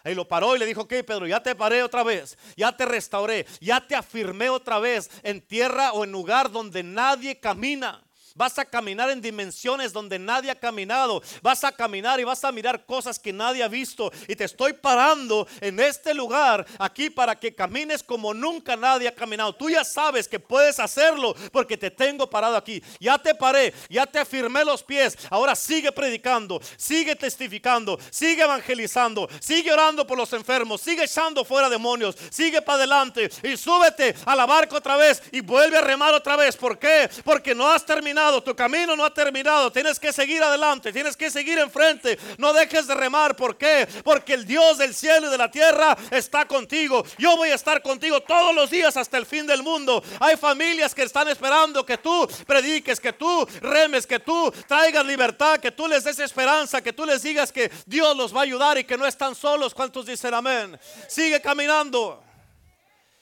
[0.03, 2.86] Ahí lo paró y le dijo, ok Pedro, ya te paré otra vez, ya te
[2.86, 8.03] restauré, ya te afirmé otra vez en tierra o en lugar donde nadie camina.
[8.36, 11.21] Vas a caminar en dimensiones donde nadie ha caminado.
[11.41, 14.11] Vas a caminar y vas a mirar cosas que nadie ha visto.
[14.27, 19.15] Y te estoy parando en este lugar aquí para que camines como nunca nadie ha
[19.15, 19.53] caminado.
[19.53, 22.82] Tú ya sabes que puedes hacerlo porque te tengo parado aquí.
[22.99, 25.17] Ya te paré, ya te afirmé los pies.
[25.29, 31.69] Ahora sigue predicando, sigue testificando, sigue evangelizando, sigue orando por los enfermos, sigue echando fuera
[31.69, 36.13] demonios, sigue para adelante y súbete a la barca otra vez y vuelve a remar
[36.13, 36.55] otra vez.
[36.55, 37.09] ¿Por qué?
[37.23, 39.72] Porque no has terminado, tu camino no ha terminado.
[39.72, 42.17] Tienes que seguir adelante, tienes que seguir enfrente.
[42.38, 43.36] No dejes de remar.
[43.36, 43.88] ¿Por qué?
[44.03, 47.03] Porque el Dios del cielo y de la tierra está contigo.
[47.17, 50.03] Yo voy a estar contigo todos los días hasta el fin del mundo.
[50.19, 55.59] Hay familias que están esperando que tú prediques, que tú remes, que tú traigas libertad,
[55.59, 58.78] que tú les des esperanza, que tú les digas que Dios los va a ayudar
[58.78, 59.74] y que no están solos.
[59.74, 60.80] ¿Cuántos dicen amén?
[61.07, 62.24] Sigue caminando.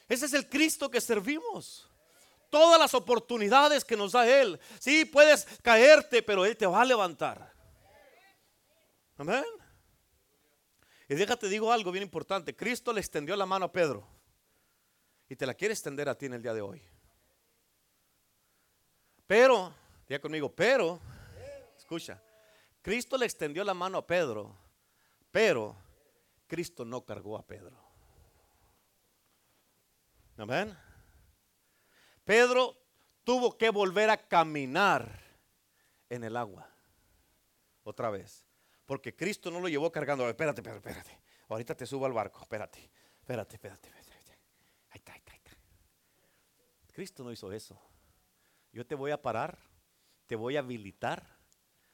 [0.07, 1.88] Ese es el Cristo que servimos.
[2.49, 4.59] Todas las oportunidades que nos da Él.
[4.79, 7.53] Sí, puedes caerte, pero Él te va a levantar.
[9.17, 9.43] Amén.
[11.07, 12.55] Y déjate digo algo bien importante.
[12.55, 14.07] Cristo le extendió la mano a Pedro.
[15.27, 16.81] Y te la quiere extender a ti en el día de hoy.
[19.27, 19.73] Pero,
[20.07, 20.99] diga conmigo, pero,
[21.77, 22.19] escucha,
[22.81, 24.57] Cristo le extendió la mano a Pedro,
[25.29, 25.75] pero
[26.47, 27.77] Cristo no cargó a Pedro.
[30.37, 30.75] Amén.
[32.29, 32.77] Pedro
[33.23, 35.19] tuvo que volver a caminar
[36.09, 36.69] en el agua.
[37.81, 38.45] Otra vez.
[38.85, 40.29] Porque Cristo no lo llevó cargando.
[40.29, 41.21] Espérate, espérate, espérate.
[41.47, 42.39] Ahorita te subo al barco.
[42.41, 43.89] Espérate, espérate, espérate.
[43.89, 45.57] espérate.
[46.93, 47.81] Cristo no hizo eso.
[48.71, 49.57] Yo te voy a parar,
[50.27, 51.25] te voy a habilitar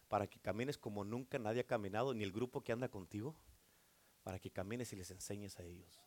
[0.09, 3.37] para que camines como nunca nadie ha caminado, ni el grupo que anda contigo,
[4.21, 5.97] para que camines y les enseñes a ellos.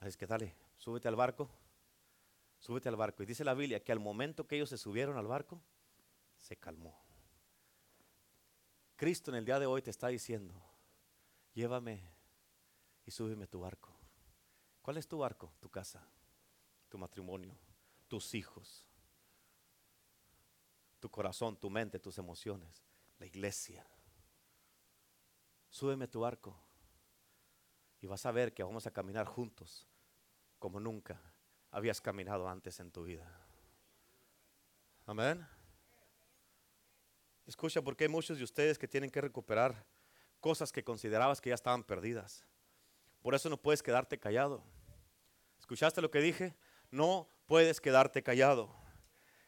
[0.00, 1.50] Así que dale, súbete al barco,
[2.62, 3.22] súbete al barco.
[3.22, 5.60] Y dice la Biblia que al momento que ellos se subieron al barco,
[6.38, 6.96] se calmó.
[8.94, 10.54] Cristo en el día de hoy te está diciendo,
[11.54, 12.08] llévame
[13.04, 13.92] y súbeme tu barco.
[14.80, 15.52] ¿Cuál es tu barco?
[15.58, 16.06] Tu casa,
[16.88, 17.58] tu matrimonio,
[18.06, 18.86] tus hijos,
[21.00, 22.84] tu corazón, tu mente, tus emociones,
[23.18, 23.84] la iglesia.
[25.68, 26.56] Súbeme tu barco
[28.00, 29.88] y vas a ver que vamos a caminar juntos
[30.60, 31.31] como nunca
[31.72, 33.26] habías caminado antes en tu vida.
[35.06, 35.44] Amén.
[37.46, 39.84] Escucha, porque hay muchos de ustedes que tienen que recuperar
[40.38, 42.46] cosas que considerabas que ya estaban perdidas.
[43.20, 44.62] Por eso no puedes quedarte callado.
[45.58, 46.54] ¿Escuchaste lo que dije?
[46.90, 48.74] No puedes quedarte callado.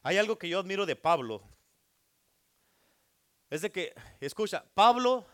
[0.02, 1.42] Hay algo que yo admiro de Pablo.
[3.50, 5.26] Es de que, escucha, Pablo,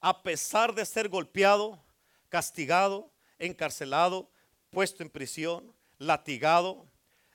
[0.00, 1.82] a pesar de ser golpeado,
[2.28, 4.30] castigado, encarcelado,
[4.70, 6.86] puesto en prisión, latigado,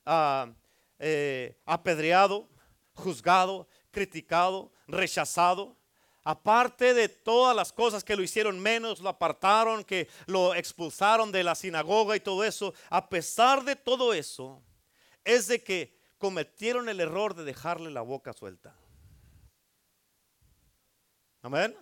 [0.05, 0.51] ah,
[0.99, 2.49] eh, apedreado,
[2.93, 5.77] juzgado, criticado, rechazado.
[6.23, 11.43] Aparte de todas las cosas que lo hicieron menos, lo apartaron, que lo expulsaron de
[11.43, 14.63] la sinagoga y todo eso, a pesar de todo eso,
[15.25, 18.73] es de que cometieron el error de dejarle la boca suelta.
[21.41, 21.75] Amén.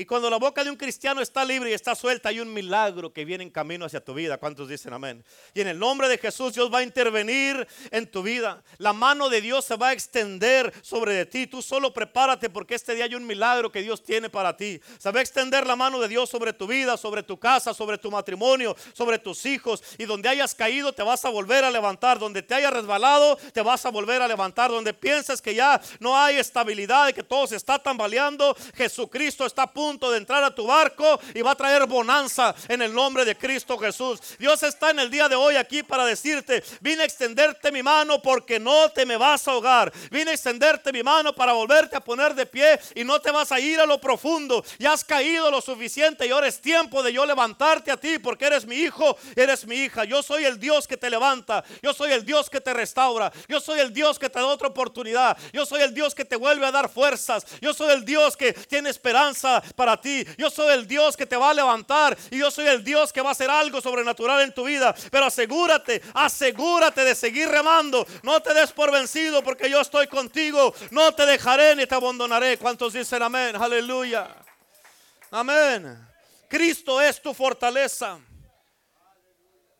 [0.00, 3.12] Y cuando la boca de un cristiano está libre y está suelta, hay un milagro
[3.12, 4.38] que viene en camino hacia tu vida.
[4.38, 5.24] ¿Cuántos dicen amén?
[5.54, 8.62] Y en el nombre de Jesús Dios va a intervenir en tu vida.
[8.76, 11.48] La mano de Dios se va a extender sobre de ti.
[11.48, 14.80] Tú solo prepárate porque este día hay un milagro que Dios tiene para ti.
[15.00, 17.98] Se va a extender la mano de Dios sobre tu vida, sobre tu casa, sobre
[17.98, 19.82] tu matrimonio, sobre tus hijos.
[19.98, 22.20] Y donde hayas caído te vas a volver a levantar.
[22.20, 24.70] Donde te hayas resbalado te vas a volver a levantar.
[24.70, 29.64] Donde piensas que ya no hay estabilidad y que todo se está tambaleando, Jesucristo está
[29.64, 33.24] a punto de entrar a tu barco y va a traer bonanza en el nombre
[33.24, 34.20] de Cristo Jesús.
[34.38, 38.20] Dios está en el día de hoy aquí para decirte, vine a extenderte mi mano
[38.20, 39.90] porque no te me vas a ahogar.
[40.10, 43.50] Vine a extenderte mi mano para volverte a poner de pie y no te vas
[43.50, 44.62] a ir a lo profundo.
[44.78, 48.44] Ya has caído lo suficiente y ahora es tiempo de yo levantarte a ti porque
[48.44, 50.04] eres mi hijo, eres mi hija.
[50.04, 51.64] Yo soy el Dios que te levanta.
[51.82, 53.32] Yo soy el Dios que te restaura.
[53.48, 55.38] Yo soy el Dios que te da otra oportunidad.
[55.54, 57.46] Yo soy el Dios que te vuelve a dar fuerzas.
[57.62, 60.26] Yo soy el Dios que tiene esperanza para ti.
[60.36, 63.22] Yo soy el Dios que te va a levantar y yo soy el Dios que
[63.22, 64.92] va a hacer algo sobrenatural en tu vida.
[65.08, 68.04] Pero asegúrate, asegúrate de seguir remando.
[68.24, 70.74] No te des por vencido porque yo estoy contigo.
[70.90, 72.58] No te dejaré ni te abandonaré.
[72.58, 73.54] ¿Cuántos dicen amén?
[73.54, 74.34] Aleluya.
[75.30, 75.96] Amén.
[76.48, 78.18] Cristo es tu fortaleza.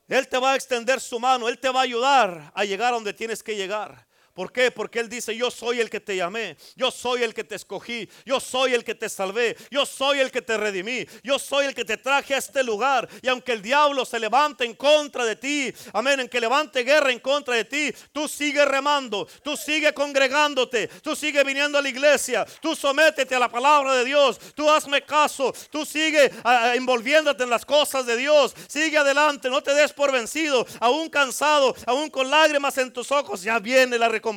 [0.07, 2.95] Él te va a extender su mano, Él te va a ayudar a llegar a
[2.95, 4.08] donde tienes que llegar.
[4.39, 4.71] ¿Por qué?
[4.71, 8.09] Porque Él dice, yo soy el que te llamé, yo soy el que te escogí,
[8.25, 11.75] yo soy el que te salvé, yo soy el que te redimí, yo soy el
[11.75, 13.09] que te traje a este lugar.
[13.21, 17.11] Y aunque el diablo se levante en contra de ti, amén, en que levante guerra
[17.11, 21.89] en contra de ti, tú sigues remando, tú sigues congregándote, tú sigues viniendo a la
[21.89, 26.75] iglesia, tú sométete a la palabra de Dios, tú hazme caso, tú sigues ah, ah,
[26.77, 31.75] envolviéndote en las cosas de Dios, sigue adelante, no te des por vencido, aún cansado,
[31.87, 34.28] aún con lágrimas en tus ojos, ya viene la recompensa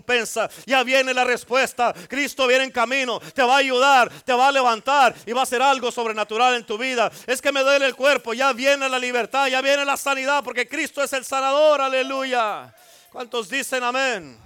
[0.65, 1.93] ya viene la respuesta.
[2.07, 5.43] Cristo viene en camino, te va a ayudar, te va a levantar y va a
[5.43, 7.11] hacer algo sobrenatural en tu vida.
[7.27, 10.67] Es que me duele el cuerpo, ya viene la libertad, ya viene la sanidad, porque
[10.67, 12.73] Cristo es el sanador, aleluya.
[13.11, 14.37] ¿Cuántos dicen amén?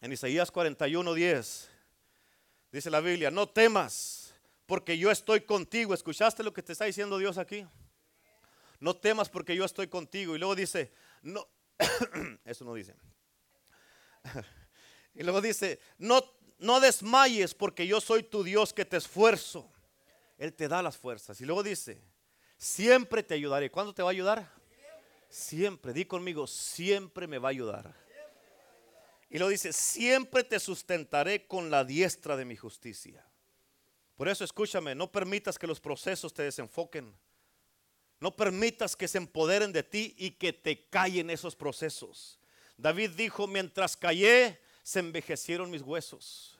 [0.00, 1.70] En Isaías 41, 10
[2.70, 4.34] dice la Biblia, no temas,
[4.66, 5.94] porque yo estoy contigo.
[5.94, 7.66] ¿Escuchaste lo que te está diciendo Dios aquí?
[8.80, 10.36] No temas porque yo estoy contigo.
[10.36, 10.92] Y luego dice,
[11.22, 11.48] no,
[12.44, 12.94] eso no dice.
[15.14, 16.22] Y luego dice, no,
[16.58, 19.68] no desmayes porque yo soy tu Dios que te esfuerzo.
[20.36, 21.40] Él te da las fuerzas.
[21.40, 22.00] Y luego dice,
[22.56, 23.68] siempre te ayudaré.
[23.68, 24.48] ¿Cuándo te va a ayudar?
[25.28, 27.94] Siempre, di conmigo, siempre me va a ayudar.
[29.28, 33.26] Y luego dice, siempre te sustentaré con la diestra de mi justicia.
[34.16, 37.14] Por eso escúchame, no permitas que los procesos te desenfoquen.
[38.20, 42.38] No permitas que se empoderen de ti y que te callen esos procesos.
[42.78, 46.58] David dijo, mientras callé, se envejecieron mis huesos.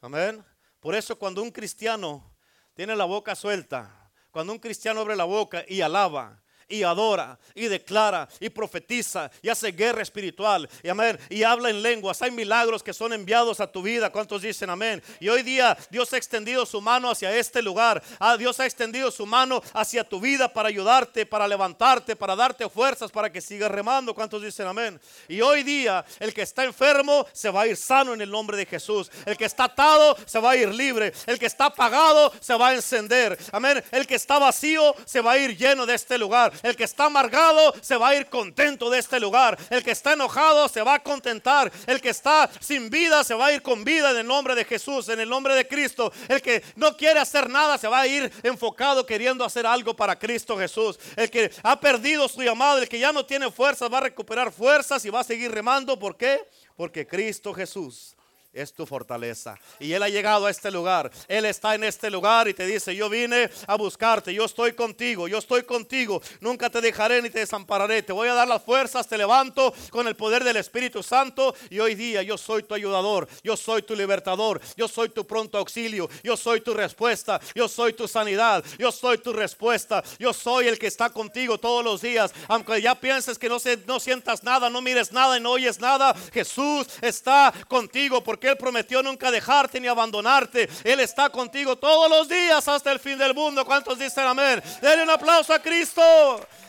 [0.00, 0.44] Amén.
[0.78, 2.36] Por eso cuando un cristiano
[2.74, 7.66] tiene la boca suelta, cuando un cristiano abre la boca y alaba, y adora y
[7.66, 12.20] declara y profetiza y hace guerra espiritual y amén y habla en lenguas.
[12.22, 14.10] Hay milagros que son enviados a tu vida.
[14.10, 15.02] ¿Cuántos dicen amén?
[15.20, 18.02] Y hoy día Dios ha extendido su mano hacia este lugar.
[18.18, 22.68] Ah, Dios ha extendido su mano hacia tu vida para ayudarte, para levantarte, para darte
[22.68, 24.14] fuerzas para que sigas remando.
[24.14, 25.00] ¿Cuántos dicen amén?
[25.28, 28.56] Y hoy día el que está enfermo se va a ir sano en el nombre
[28.56, 29.10] de Jesús.
[29.24, 31.12] El que está atado se va a ir libre.
[31.26, 33.38] El que está apagado se va a encender.
[33.52, 33.82] Amén.
[33.90, 36.52] El que está vacío se va a ir lleno de este lugar.
[36.62, 39.58] El que está amargado se va a ir contento de este lugar.
[39.70, 41.70] El que está enojado se va a contentar.
[41.86, 44.64] El que está sin vida se va a ir con vida en el nombre de
[44.64, 46.12] Jesús, en el nombre de Cristo.
[46.28, 50.18] El que no quiere hacer nada se va a ir enfocado queriendo hacer algo para
[50.18, 50.98] Cristo Jesús.
[51.16, 54.52] El que ha perdido su llamado, el que ya no tiene fuerzas, va a recuperar
[54.52, 55.98] fuerzas y va a seguir remando.
[55.98, 56.46] ¿Por qué?
[56.76, 58.17] Porque Cristo Jesús
[58.52, 59.58] es tu fortaleza.
[59.78, 61.10] Y Él ha llegado a este lugar.
[61.28, 65.28] Él está en este lugar y te dice, yo vine a buscarte, yo estoy contigo,
[65.28, 66.20] yo estoy contigo.
[66.40, 68.02] Nunca te dejaré ni te desampararé.
[68.02, 71.54] Te voy a dar las fuerzas, te levanto con el poder del Espíritu Santo.
[71.70, 75.58] Y hoy día yo soy tu ayudador, yo soy tu libertador, yo soy tu pronto
[75.58, 80.68] auxilio, yo soy tu respuesta, yo soy tu sanidad, yo soy tu respuesta, yo soy
[80.68, 82.32] el que está contigo todos los días.
[82.48, 85.78] Aunque ya pienses que no, se, no sientas nada, no mires nada y no oyes
[85.80, 90.68] nada, Jesús está contigo porque él prometió nunca dejarte ni abandonarte.
[90.84, 93.64] Él está contigo todos los días hasta el fin del mundo.
[93.64, 94.62] ¿Cuántos dicen amén?
[94.80, 96.02] Denle un aplauso a Cristo.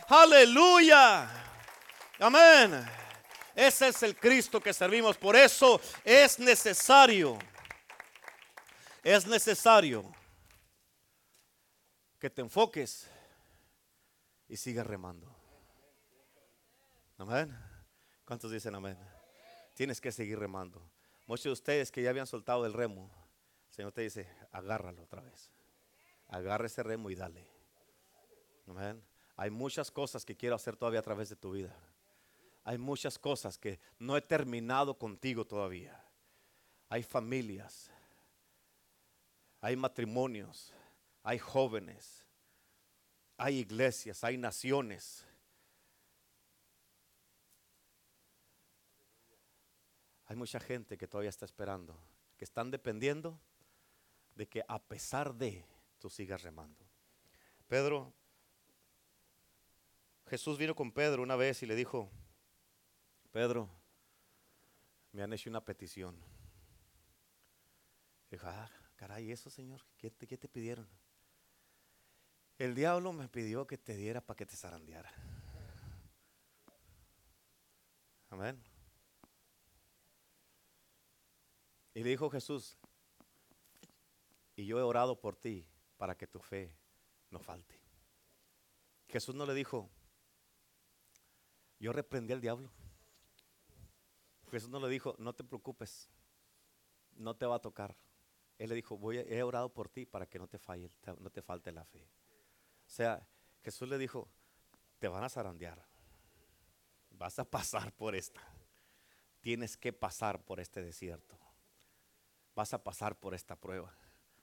[0.07, 1.30] Aleluya.
[2.20, 2.84] Amén.
[3.55, 5.17] Ese es el Cristo que servimos.
[5.17, 7.38] Por eso es necesario,
[9.03, 10.09] es necesario
[12.17, 13.07] que te enfoques
[14.47, 15.36] y sigas remando.
[17.17, 17.55] Amén.
[18.26, 18.97] ¿Cuántos dicen amén?
[19.74, 20.89] Tienes que seguir remando.
[21.30, 23.08] Muchos de ustedes que ya habían soltado el remo,
[23.68, 25.52] el Señor te dice, agárralo otra vez.
[26.28, 27.48] Agarra ese remo y dale.
[29.36, 31.78] Hay muchas cosas que quiero hacer todavía a través de tu vida.
[32.64, 36.04] Hay muchas cosas que no he terminado contigo todavía.
[36.90, 37.92] Hay familias,
[39.62, 40.74] hay matrimonios,
[41.22, 42.26] hay jóvenes,
[43.38, 45.28] hay iglesias, hay naciones
[50.30, 52.00] Hay mucha gente que todavía está esperando,
[52.38, 53.42] que están dependiendo
[54.36, 55.66] de que a pesar de
[55.98, 56.86] tú sigas remando.
[57.68, 58.14] Pedro,
[60.28, 62.12] Jesús vino con Pedro una vez y le dijo,
[63.32, 63.72] Pedro,
[65.14, 66.16] me han hecho una petición.
[68.30, 70.88] Dijo, ah, caray, eso Señor, ¿qué ¿qué te pidieron?
[72.60, 75.12] El diablo me pidió que te diera para que te zarandeara.
[78.30, 78.64] Amén.
[82.00, 82.78] Y le dijo Jesús,
[84.56, 86.74] y yo he orado por ti para que tu fe
[87.30, 87.78] no falte.
[89.10, 89.89] Jesús no le dijo,
[91.78, 92.72] yo reprendí al diablo.
[94.50, 96.10] Jesús no le dijo, no te preocupes,
[97.18, 97.97] no te va a tocar.
[98.58, 100.89] Él le dijo, voy he orado por ti para que no te falle,
[101.20, 102.10] no te falte la fe.
[102.88, 103.28] O sea,
[103.62, 104.30] Jesús le dijo,
[105.00, 105.86] te van a zarandear,
[107.10, 108.41] vas a pasar por esta.
[109.41, 111.49] tienes que pasar por este desierto.
[112.60, 113.95] Vas a pasar por esta prueba.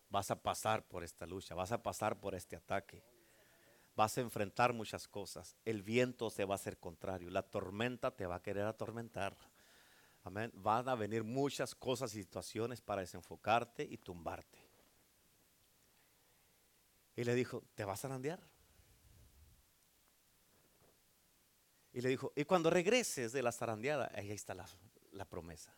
[0.09, 1.55] Vas a pasar por esta lucha.
[1.55, 3.05] Vas a pasar por este ataque.
[3.95, 5.55] Vas a enfrentar muchas cosas.
[5.67, 7.29] El viento se va a hacer contrario.
[7.29, 9.37] La tormenta te va a querer atormentar.
[10.25, 10.51] Amén.
[10.55, 14.67] Van a venir muchas cosas y situaciones para desenfocarte y tumbarte.
[17.17, 18.41] Y le dijo, ¿te vas a zarandear?
[21.93, 25.77] Y le dijo, y cuando regreses de la zarandeada, ahí está la promesa.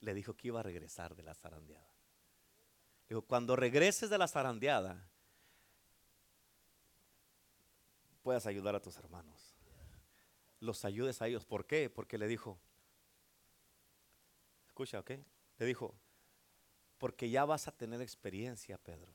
[0.00, 1.88] Le dijo que iba a regresar de la zarandeada.
[3.08, 5.08] Dijo, cuando regreses de la zarandeada,
[8.22, 9.54] puedas ayudar a tus hermanos.
[10.60, 11.44] Los ayudes a ellos.
[11.44, 11.88] ¿Por qué?
[11.88, 12.58] Porque le dijo,
[14.66, 15.12] escucha, ¿ok?
[15.58, 15.94] Le dijo,
[16.98, 19.12] porque ya vas a tener experiencia, Pedro,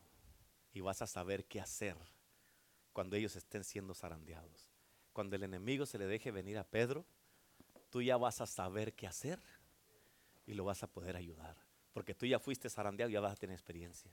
[0.72, 1.98] y vas a saber qué hacer
[2.94, 4.72] cuando ellos estén siendo zarandeados.
[5.14, 7.06] Cuando el enemigo se le deje venir a Pedro,
[7.90, 9.42] tú ya vas a saber qué hacer
[10.46, 11.58] y lo vas a poder ayudar.
[11.94, 14.12] Porque tú ya fuiste zarandeado y ya vas a tener experiencia.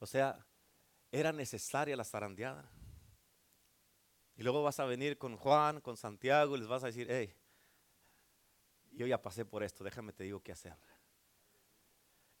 [0.00, 0.44] O sea,
[1.10, 2.70] era necesaria la zarandeada.
[4.36, 7.34] Y luego vas a venir con Juan, con Santiago y les vas a decir, hey,
[8.92, 10.76] yo ya pasé por esto, déjame te digo qué hacer.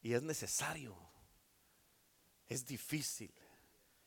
[0.00, 0.96] Y es necesario.
[2.46, 3.32] Es difícil.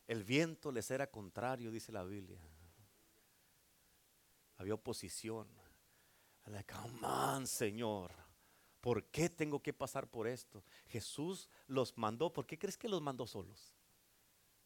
[0.08, 2.42] El viento les era contrario, dice la Biblia.
[4.58, 5.48] Había oposición.
[6.46, 8.12] Like, come Señor.
[8.82, 10.64] ¿Por qué tengo que pasar por esto?
[10.88, 12.34] Jesús los mandó.
[12.34, 13.74] ¿Por qué crees que los mandó solos?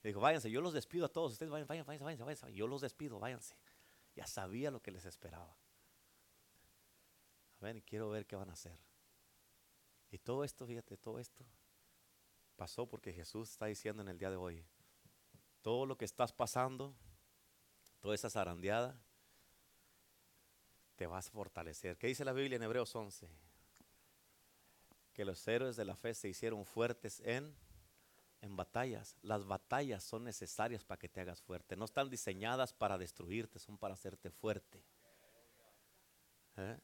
[0.01, 1.33] Le dijo, váyanse, yo los despido a todos.
[1.33, 2.53] Ustedes vayan, váyanse, váyanse, váyanse.
[2.53, 3.55] Yo los despido, váyanse.
[4.15, 5.57] Ya sabía lo que les esperaba.
[7.59, 8.79] A ver, quiero ver qué van a hacer.
[10.11, 11.45] Y todo esto, fíjate, todo esto
[12.55, 14.65] pasó porque Jesús está diciendo en el día de hoy,
[15.61, 16.95] todo lo que estás pasando,
[17.99, 18.97] toda esa zarandeada,
[20.95, 21.97] te vas a fortalecer.
[21.97, 23.29] ¿Qué dice la Biblia en Hebreos 11?
[25.13, 27.55] Que los héroes de la fe se hicieron fuertes en,
[28.41, 29.17] en batallas.
[29.21, 31.75] Las batallas son necesarias para que te hagas fuerte.
[31.75, 34.83] No están diseñadas para destruirte, son para hacerte fuerte.
[36.57, 36.77] ¿Eh?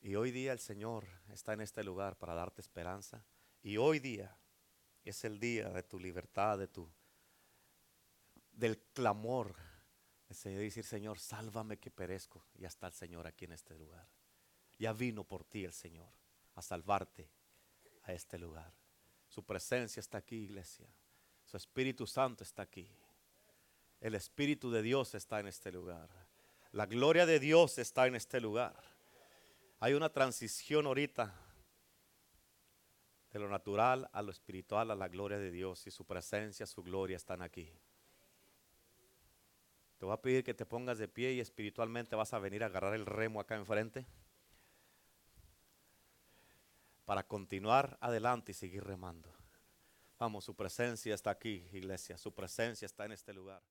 [0.00, 3.24] Y hoy día el Señor está en este lugar para darte esperanza.
[3.60, 4.36] Y hoy día
[5.10, 6.88] es el día de tu libertad, de tu
[8.52, 9.54] del clamor.
[10.28, 12.44] Decir, Señor, sálvame que perezco.
[12.54, 14.08] Ya está el Señor aquí en este lugar.
[14.78, 16.10] Ya vino por ti el Señor
[16.56, 17.30] a salvarte
[18.02, 18.72] a este lugar.
[19.28, 20.86] Su presencia está aquí, iglesia.
[21.44, 22.90] Su Espíritu Santo está aquí.
[24.00, 26.10] El Espíritu de Dios está en este lugar.
[26.72, 28.82] La gloria de Dios está en este lugar.
[29.78, 31.45] Hay una transición ahorita
[33.36, 36.82] de lo natural a lo espiritual, a la gloria de Dios y su presencia, su
[36.82, 37.70] gloria están aquí.
[39.98, 42.66] Te voy a pedir que te pongas de pie y espiritualmente vas a venir a
[42.66, 44.06] agarrar el remo acá enfrente
[47.04, 49.30] para continuar adelante y seguir remando.
[50.18, 53.62] Vamos, su presencia está aquí, iglesia, su presencia está en este lugar.